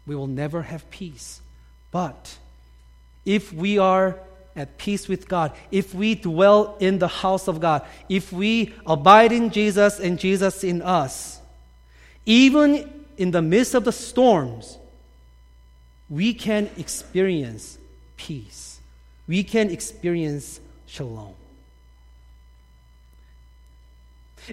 We 0.07 0.15
will 0.15 0.29
never 0.29 0.63
have 0.63 0.89
peace. 0.91 1.41
But 1.91 2.39
if 3.25 3.53
we 3.53 3.79
are 3.79 4.19
at 4.55 4.79
peace 4.79 5.09
with 5.09 5.29
God, 5.29 5.53
if 5.71 5.95
we 5.95 6.15
dwell 6.15 6.77
in 6.79 6.99
the 6.99 7.09
house 7.09 7.49
of 7.49 7.61
God, 7.61 7.87
if 8.09 8.33
we 8.33 8.75
abide 8.87 9.33
in 9.33 9.51
Jesus 9.51 9.99
and 9.99 10.19
Jesus 10.19 10.63
in 10.63 10.81
us, 10.83 11.38
even 12.29 12.91
in 13.17 13.31
the 13.31 13.41
midst 13.41 13.75
of 13.75 13.85
the 13.85 13.91
storms, 13.91 14.77
we 16.11 16.35
can 16.35 16.71
experience 16.77 17.79
peace. 18.19 18.81
We 19.27 19.43
can 19.43 19.71
experience 19.71 20.61
shalom. 20.87 21.35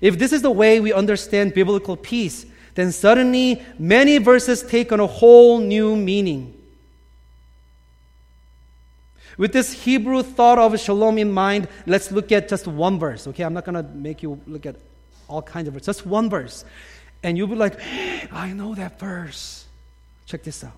If 0.01 0.17
this 0.17 0.31
is 0.31 0.41
the 0.41 0.51
way 0.51 0.79
we 0.79 0.93
understand 0.93 1.53
biblical 1.53 1.97
peace, 1.97 2.45
then 2.75 2.93
suddenly 2.93 3.61
many 3.77 4.19
verses 4.19 4.63
take 4.63 4.93
on 4.93 5.01
a 5.01 5.07
whole 5.07 5.59
new 5.59 5.97
meaning. 5.97 6.53
With 9.37 9.51
this 9.51 9.73
Hebrew 9.73 10.23
thought 10.23 10.59
of 10.59 10.79
shalom 10.79 11.17
in 11.17 11.29
mind, 11.29 11.67
let's 11.85 12.09
look 12.09 12.31
at 12.31 12.47
just 12.47 12.67
one 12.67 12.99
verse. 12.99 13.27
Okay, 13.27 13.43
I'm 13.43 13.53
not 13.53 13.65
going 13.65 13.75
to 13.75 13.83
make 13.83 14.23
you 14.23 14.39
look 14.47 14.65
at 14.65 14.77
all 15.27 15.41
kinds 15.41 15.67
of 15.67 15.73
verses, 15.73 15.87
just 15.87 16.05
one 16.05 16.29
verse 16.29 16.63
and 17.23 17.37
you'll 17.37 17.47
be 17.47 17.55
like, 17.55 17.79
I 18.31 18.53
know 18.53 18.75
that 18.75 18.99
verse. 18.99 19.65
Check 20.25 20.43
this 20.43 20.63
out. 20.63 20.73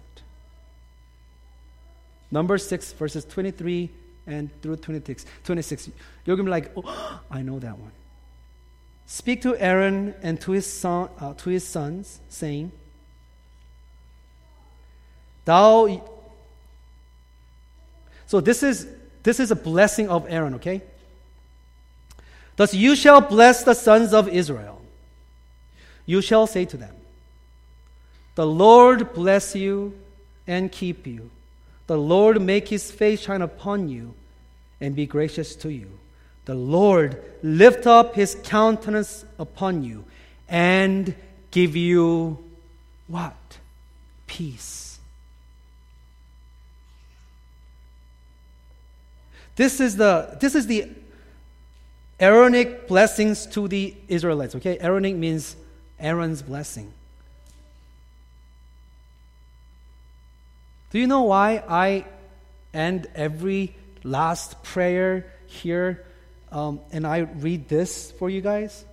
Number 2.31 2.57
6, 2.57 2.93
verses 2.93 3.25
23 3.25 3.89
and 4.27 4.61
through 4.61 4.77
26. 4.77 5.25
26. 5.43 5.89
You're 6.25 6.35
going 6.35 6.45
to 6.45 6.49
be 6.49 6.51
like, 6.51 6.71
oh, 6.75 7.21
I 7.31 7.41
know 7.41 7.59
that 7.59 7.77
one. 7.77 7.91
Speak 9.05 9.41
to 9.43 9.55
Aaron 9.55 10.13
and 10.21 10.39
to 10.41 10.51
his, 10.51 10.71
son, 10.71 11.09
uh, 11.19 11.33
to 11.35 11.49
his 11.49 11.65
sons, 11.65 12.19
saying, 12.27 12.71
Thou. 15.45 16.03
So 18.25 18.41
this 18.41 18.63
is 18.63 18.85
this 19.23 19.39
is 19.39 19.49
a 19.49 19.55
blessing 19.55 20.09
of 20.09 20.25
Aaron, 20.29 20.55
okay? 20.55 20.81
Thus 22.57 22.73
you 22.73 22.97
shall 22.97 23.21
bless 23.21 23.63
the 23.63 23.73
sons 23.73 24.13
of 24.13 24.27
Israel 24.27 24.76
you 26.07 26.21
shall 26.21 26.47
say 26.47 26.65
to 26.65 26.77
them, 26.77 26.95
The 28.33 28.47
Lord 28.47 29.13
bless 29.13 29.55
you 29.55 29.93
and 30.47 30.71
keep 30.71 31.05
you. 31.05 31.29
The 31.85 31.97
Lord 31.97 32.41
make 32.41 32.69
his 32.69 32.89
face 32.89 33.21
shine 33.21 33.43
upon 33.43 33.89
you 33.89 34.15
and 34.81 34.95
be 34.95 35.05
gracious 35.05 35.55
to 35.57 35.69
you. 35.69 35.87
The 36.45 36.55
Lord 36.55 37.21
lift 37.43 37.85
up 37.85 38.15
his 38.15 38.35
countenance 38.43 39.25
upon 39.37 39.83
you 39.83 40.05
and 40.47 41.13
give 41.51 41.75
you 41.75 42.37
what? 43.07 43.35
Peace. 44.27 44.99
This 49.57 49.79
is 49.79 49.97
the 49.97 50.37
this 50.39 50.55
is 50.55 50.67
the 50.67 50.87
Aaronic 52.19 52.87
blessings 52.87 53.45
to 53.47 53.67
the 53.67 53.93
Israelites. 54.07 54.55
Okay, 54.55 54.77
Aaronic 54.79 55.15
means 55.15 55.55
Aaron's 55.99 56.41
blessing. 56.41 56.91
Do 60.91 60.99
you 60.99 61.07
know 61.07 61.23
why 61.23 61.63
I 61.67 62.05
end 62.73 63.07
every 63.15 63.75
last 64.03 64.63
prayer 64.63 65.25
here 65.47 66.05
um, 66.51 66.79
and 66.91 67.05
I 67.05 67.19
read 67.19 67.67
this 67.67 68.11
for 68.11 68.29
you 68.29 68.41
guys? 68.41 68.85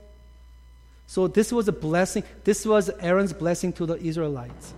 So, 1.06 1.28
this 1.28 1.52
was 1.52 1.68
a 1.68 1.72
blessing. 1.72 2.24
This 2.44 2.66
was 2.66 2.90
Aaron's 3.00 3.32
blessing 3.32 3.72
to 3.74 3.86
the 3.86 3.96
Israelites. 3.96 4.72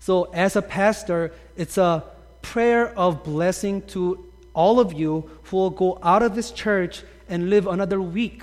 So, 0.00 0.24
as 0.24 0.56
a 0.56 0.62
pastor, 0.62 1.32
it's 1.56 1.78
a 1.78 2.04
prayer 2.42 2.88
of 2.98 3.24
blessing 3.24 3.82
to 3.88 4.24
all 4.54 4.80
of 4.80 4.92
you 4.92 5.30
who 5.44 5.56
will 5.56 5.70
go 5.70 5.98
out 6.02 6.22
of 6.22 6.34
this 6.34 6.50
church 6.50 7.02
and 7.28 7.48
live 7.48 7.66
another 7.66 8.00
week 8.00 8.42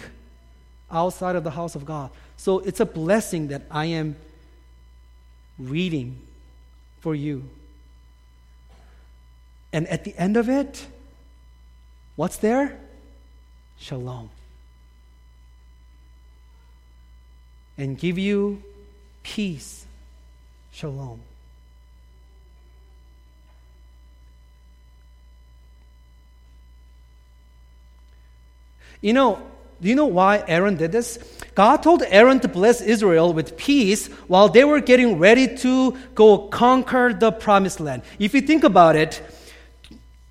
outside 0.89 1.35
of 1.35 1.43
the 1.43 1.51
house 1.51 1.75
of 1.75 1.85
God. 1.85 2.09
So 2.45 2.59
it's 2.59 2.79
a 2.79 2.85
blessing 2.85 3.47
that 3.47 3.63
I 3.71 3.85
am 3.85 4.15
reading 5.57 6.21
for 6.99 7.15
you. 7.15 7.49
And 9.73 9.87
at 9.87 10.03
the 10.03 10.15
end 10.15 10.37
of 10.37 10.47
it, 10.47 10.85
what's 12.15 12.37
there? 12.37 12.77
Shalom. 13.79 14.29
And 17.79 17.97
give 17.97 18.19
you 18.19 18.61
peace. 19.23 19.83
Shalom. 20.71 21.21
You 29.01 29.13
know, 29.13 29.41
do 29.81 29.89
you 29.89 29.95
know 29.95 30.05
why 30.05 30.43
Aaron 30.47 30.75
did 30.75 30.91
this? 30.91 31.17
God 31.55 31.77
told 31.77 32.03
Aaron 32.03 32.41
to 32.41 32.47
bless 32.47 32.81
Israel 32.81 33.33
with 33.33 33.55
peace 33.55 34.07
while 34.27 34.49
they 34.49 34.65
were 34.65 34.81
getting 34.81 35.17
ready 35.17 35.55
to 35.57 35.97
go 36.13 36.49
conquer 36.49 37.13
the 37.13 37.31
promised 37.31 37.79
land. 37.79 38.03
If 38.19 38.33
you 38.33 38.41
think 38.41 38.65
about 38.65 38.97
it, 38.97 39.21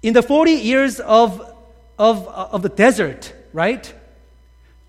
in 0.02 0.12
the 0.12 0.22
40 0.22 0.52
years 0.52 1.00
of, 1.00 1.40
of, 1.98 2.28
of 2.28 2.60
the 2.60 2.68
desert, 2.68 3.32
right? 3.54 3.92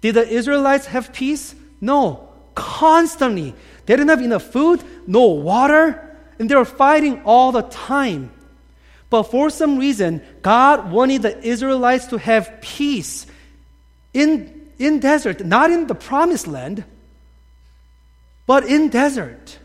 Did 0.01 0.15
the 0.15 0.27
Israelites 0.27 0.87
have 0.87 1.13
peace? 1.13 1.55
No. 1.79 2.27
Constantly. 2.53 3.55
They 3.85 3.95
didn't 3.95 4.09
have 4.09 4.21
enough 4.21 4.43
food, 4.43 4.83
no 5.07 5.27
water, 5.27 6.17
and 6.37 6.49
they 6.49 6.55
were 6.55 6.65
fighting 6.65 7.21
all 7.23 7.53
the 7.53 7.61
time. 7.61 8.31
But 9.09 9.23
for 9.23 9.49
some 9.49 9.77
reason, 9.77 10.21
God 10.41 10.91
wanted 10.91 11.21
the 11.21 11.41
Israelites 11.47 12.07
to 12.07 12.17
have 12.17 12.59
peace 12.59 13.25
in, 14.13 14.54
in 14.77 14.99
desert, 14.99 15.45
not 15.45 15.71
in 15.71 15.87
the 15.87 15.95
promised 15.95 16.47
land, 16.47 16.83
but 18.45 18.65
in 18.65 18.89
desert. 18.89 19.57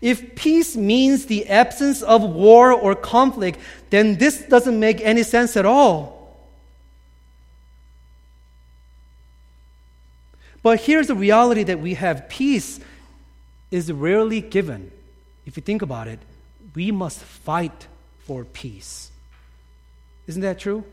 If 0.00 0.36
peace 0.36 0.76
means 0.76 1.26
the 1.26 1.48
absence 1.48 2.02
of 2.02 2.22
war 2.22 2.72
or 2.72 2.94
conflict, 2.94 3.58
then 3.90 4.16
this 4.18 4.42
doesn't 4.42 4.78
make 4.78 5.00
any 5.00 5.24
sense 5.24 5.56
at 5.56 5.66
all. 5.66 6.18
But 10.62 10.80
here's 10.80 11.08
the 11.08 11.14
reality 11.14 11.64
that 11.64 11.80
we 11.80 11.94
have 11.94 12.28
peace 12.28 12.78
is 13.70 13.92
rarely 13.92 14.40
given. 14.40 14.90
If 15.46 15.56
you 15.56 15.62
think 15.62 15.82
about 15.82 16.08
it, 16.08 16.20
we 16.74 16.90
must 16.90 17.18
fight 17.18 17.86
for 18.20 18.44
peace. 18.44 19.10
Isn't 20.28 20.42
that 20.42 20.58
true? 20.60 20.84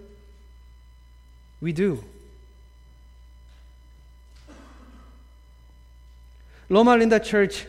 We 1.61 1.73
do. 1.73 2.03
Loma 6.69 6.97
Linda 6.97 7.19
Church 7.19 7.67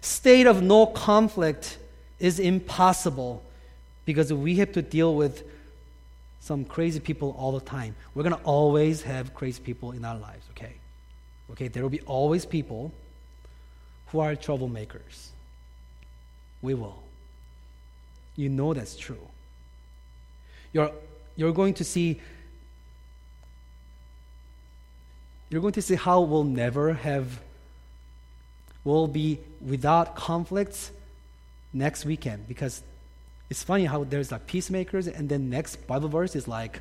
state 0.00 0.46
of 0.46 0.62
no 0.62 0.86
conflict 0.86 1.76
is 2.18 2.38
impossible 2.38 3.42
because 4.04 4.32
we 4.32 4.56
have 4.56 4.72
to 4.72 4.80
deal 4.80 5.14
with 5.14 5.42
some 6.40 6.64
crazy 6.64 7.00
people 7.00 7.36
all 7.38 7.52
the 7.52 7.64
time. 7.64 7.94
We're 8.14 8.22
going 8.22 8.36
to 8.36 8.42
always 8.42 9.02
have 9.02 9.34
crazy 9.34 9.60
people 9.60 9.92
in 9.92 10.04
our 10.04 10.16
lives, 10.16 10.46
okay? 10.52 10.74
Okay, 11.50 11.68
there 11.68 11.82
will 11.82 11.90
be 11.90 12.00
always 12.02 12.46
people 12.46 12.92
who 14.06 14.20
are 14.20 14.34
troublemakers. 14.34 15.28
We 16.62 16.74
will. 16.74 17.02
You 18.38 18.48
know 18.48 18.72
that's 18.72 18.96
true. 18.96 19.26
You're, 20.72 20.92
you're 21.34 21.52
going 21.52 21.74
to 21.74 21.84
see 21.84 22.20
you're 25.50 25.60
going 25.60 25.72
to 25.72 25.82
see 25.82 25.96
how 25.96 26.20
we'll 26.20 26.44
never 26.44 26.92
have 26.92 27.40
we'll 28.84 29.08
be 29.08 29.40
without 29.60 30.14
conflicts 30.14 30.92
next 31.72 32.04
weekend 32.04 32.46
because 32.46 32.82
it's 33.50 33.62
funny 33.62 33.86
how 33.86 34.04
there's 34.04 34.30
like 34.30 34.46
peacemakers 34.46 35.08
and 35.08 35.28
then 35.28 35.48
next 35.48 35.86
bible 35.86 36.08
verse 36.08 36.36
is 36.36 36.46
like 36.46 36.80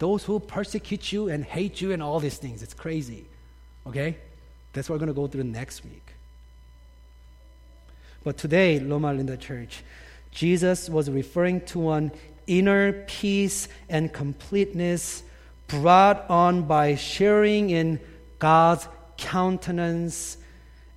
those 0.00 0.24
who 0.24 0.40
persecute 0.40 1.12
you 1.12 1.28
and 1.28 1.44
hate 1.44 1.80
you 1.80 1.92
and 1.92 2.02
all 2.02 2.20
these 2.20 2.36
things. 2.36 2.62
It's 2.62 2.74
crazy 2.74 3.24
okay? 3.86 4.16
That's 4.72 4.90
what 4.90 4.96
we're 4.96 5.06
going 5.06 5.14
to 5.14 5.20
go 5.20 5.26
through 5.26 5.44
next 5.44 5.84
week. 5.84 6.06
But 8.24 8.36
today 8.36 8.78
loma 8.78 9.12
linda 9.14 9.36
church 9.36 9.82
jesus 10.30 10.88
was 10.88 11.10
referring 11.10 11.60
to 11.62 11.90
an 11.90 12.10
inner 12.46 12.92
peace 12.92 13.68
and 13.88 14.12
completeness 14.12 15.22
brought 15.66 16.28
on 16.30 16.62
by 16.62 16.94
sharing 16.94 17.70
in 17.70 18.00
god's 18.38 18.88
countenance 19.16 20.36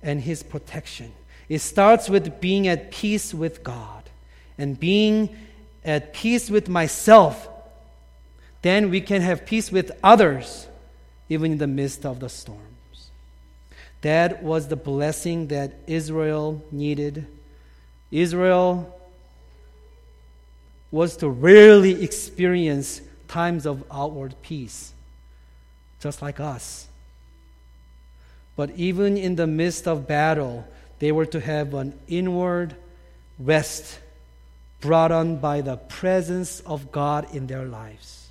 and 0.02 0.20
his 0.20 0.42
protection 0.42 1.12
it 1.48 1.58
starts 1.58 2.08
with 2.08 2.40
being 2.40 2.68
at 2.68 2.90
peace 2.90 3.34
with 3.34 3.62
god 3.62 4.02
and 4.58 4.78
being 4.78 5.28
at 5.84 6.12
peace 6.12 6.50
with 6.50 6.68
myself, 6.68 7.48
then 8.62 8.90
we 8.90 9.00
can 9.00 9.22
have 9.22 9.44
peace 9.44 9.72
with 9.72 9.90
others, 10.02 10.68
even 11.28 11.52
in 11.52 11.58
the 11.58 11.66
midst 11.66 12.06
of 12.06 12.20
the 12.20 12.28
storms. 12.28 13.10
That 14.02 14.42
was 14.42 14.68
the 14.68 14.76
blessing 14.76 15.48
that 15.48 15.74
Israel 15.86 16.62
needed. 16.70 17.26
Israel 18.10 18.98
was 20.92 21.16
to 21.16 21.28
rarely 21.28 22.04
experience 22.04 23.00
times 23.26 23.66
of 23.66 23.82
outward 23.90 24.34
peace, 24.42 24.92
just 25.98 26.22
like 26.22 26.38
us. 26.38 26.86
But 28.54 28.70
even 28.76 29.16
in 29.16 29.34
the 29.36 29.46
midst 29.46 29.88
of 29.88 30.06
battle, 30.06 30.68
they 30.98 31.10
were 31.10 31.26
to 31.26 31.40
have 31.40 31.72
an 31.72 31.98
inward 32.06 32.76
rest 33.38 33.98
brought 34.80 35.10
on 35.10 35.36
by 35.38 35.62
the 35.62 35.76
presence 35.76 36.60
of 36.60 36.92
God 36.92 37.34
in 37.34 37.46
their 37.46 37.64
lives, 37.64 38.28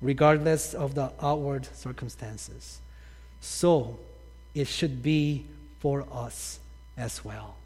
regardless 0.00 0.72
of 0.72 0.94
the 0.94 1.12
outward 1.20 1.68
circumstances. 1.74 2.80
So 3.40 3.98
it 4.54 4.66
should 4.66 5.02
be 5.02 5.44
for 5.80 6.06
us 6.10 6.58
as 6.96 7.22
well. 7.22 7.56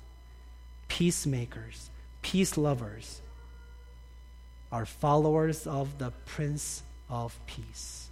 Peacemakers, 0.88 1.90
peace 2.22 2.56
lovers, 2.56 3.20
are 4.76 4.84
followers 4.84 5.66
of 5.66 5.96
the 5.96 6.12
Prince 6.26 6.82
of 7.08 7.34
Peace. 7.46 8.10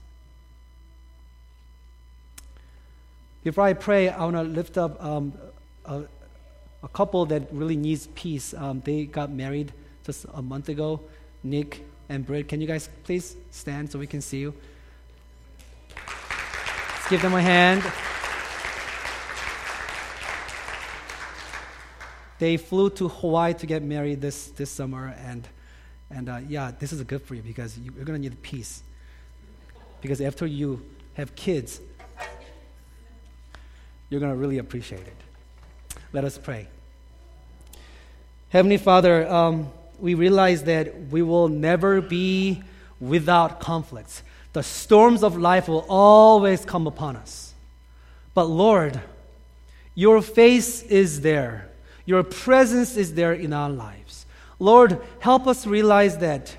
Before 3.43 3.65
I 3.65 3.75
pray, 3.75 4.09
I 4.09 4.25
want 4.25 4.37
to 4.37 4.43
lift 4.45 4.79
up 4.79 4.97
um, 5.05 5.35
a, 5.85 6.05
a 6.83 6.89
couple 6.89 7.27
that 7.27 7.53
really 7.53 7.77
needs 7.77 8.07
peace. 8.15 8.55
Um, 8.55 8.81
they 8.83 9.05
got 9.05 9.31
married 9.31 9.75
just 10.07 10.25
a 10.33 10.41
month 10.41 10.71
ago. 10.71 11.01
Nick 11.43 11.85
and 12.09 12.25
Britt, 12.25 12.49
can 12.49 12.63
you 12.63 12.67
guys 12.67 12.89
please 13.03 13.37
stand 13.51 13.93
so 13.93 13.99
we 13.99 14.07
can 14.07 14.23
see 14.23 14.39
you? 14.39 14.55
Let's 15.95 17.11
give 17.11 17.21
them 17.21 17.35
a 17.35 17.43
hand. 17.43 17.83
They 22.39 22.57
flew 22.57 22.89
to 22.91 23.09
Hawaii 23.09 23.53
to 23.53 23.67
get 23.67 23.83
married 23.83 24.23
this, 24.23 24.47
this 24.47 24.71
summer, 24.71 25.15
and, 25.27 25.47
and 26.15 26.29
uh, 26.29 26.39
yeah, 26.49 26.71
this 26.79 26.93
is 26.93 27.03
good 27.03 27.23
for 27.23 27.35
you 27.35 27.43
because 27.43 27.77
you, 27.77 27.93
you're 27.97 28.05
going 28.05 28.21
to 28.21 28.29
need 28.29 28.41
peace. 28.43 28.83
Because 30.01 30.21
after 30.21 30.47
you 30.47 30.81
have 31.15 31.35
kids, 31.35 31.81
you're 34.09 34.21
going 34.21 34.33
to 34.33 34.39
really 34.39 34.59
appreciate 34.59 35.01
it. 35.01 35.17
Let 36.13 36.25
us 36.25 36.39
pray. 36.39 36.69
Heavenly 38.51 38.77
Father, 38.77 39.29
um, 39.29 39.73
we 39.99 40.15
realize 40.15 40.63
that 40.65 41.09
we 41.11 41.23
will 41.23 41.49
never 41.49 42.01
be 42.01 42.63
without 43.01 43.59
conflicts. 43.59 44.23
The 44.53 44.63
storms 44.63 45.25
of 45.25 45.37
life 45.37 45.67
will 45.67 45.85
always 45.89 46.65
come 46.65 46.87
upon 46.87 47.17
us. 47.17 47.55
But 48.35 48.45
Lord, 48.45 49.01
your 49.97 50.23
face 50.23 50.83
is 50.83 51.23
there, 51.23 51.71
your 52.07 52.23
presence 52.23 52.97
is 52.97 53.15
there 53.15 53.33
in 53.33 53.53
our 53.53 53.71
lives. 53.71 54.04
Lord, 54.59 55.01
help 55.21 55.47
us 55.47 55.67
realize 55.67 56.19
that 56.19 56.57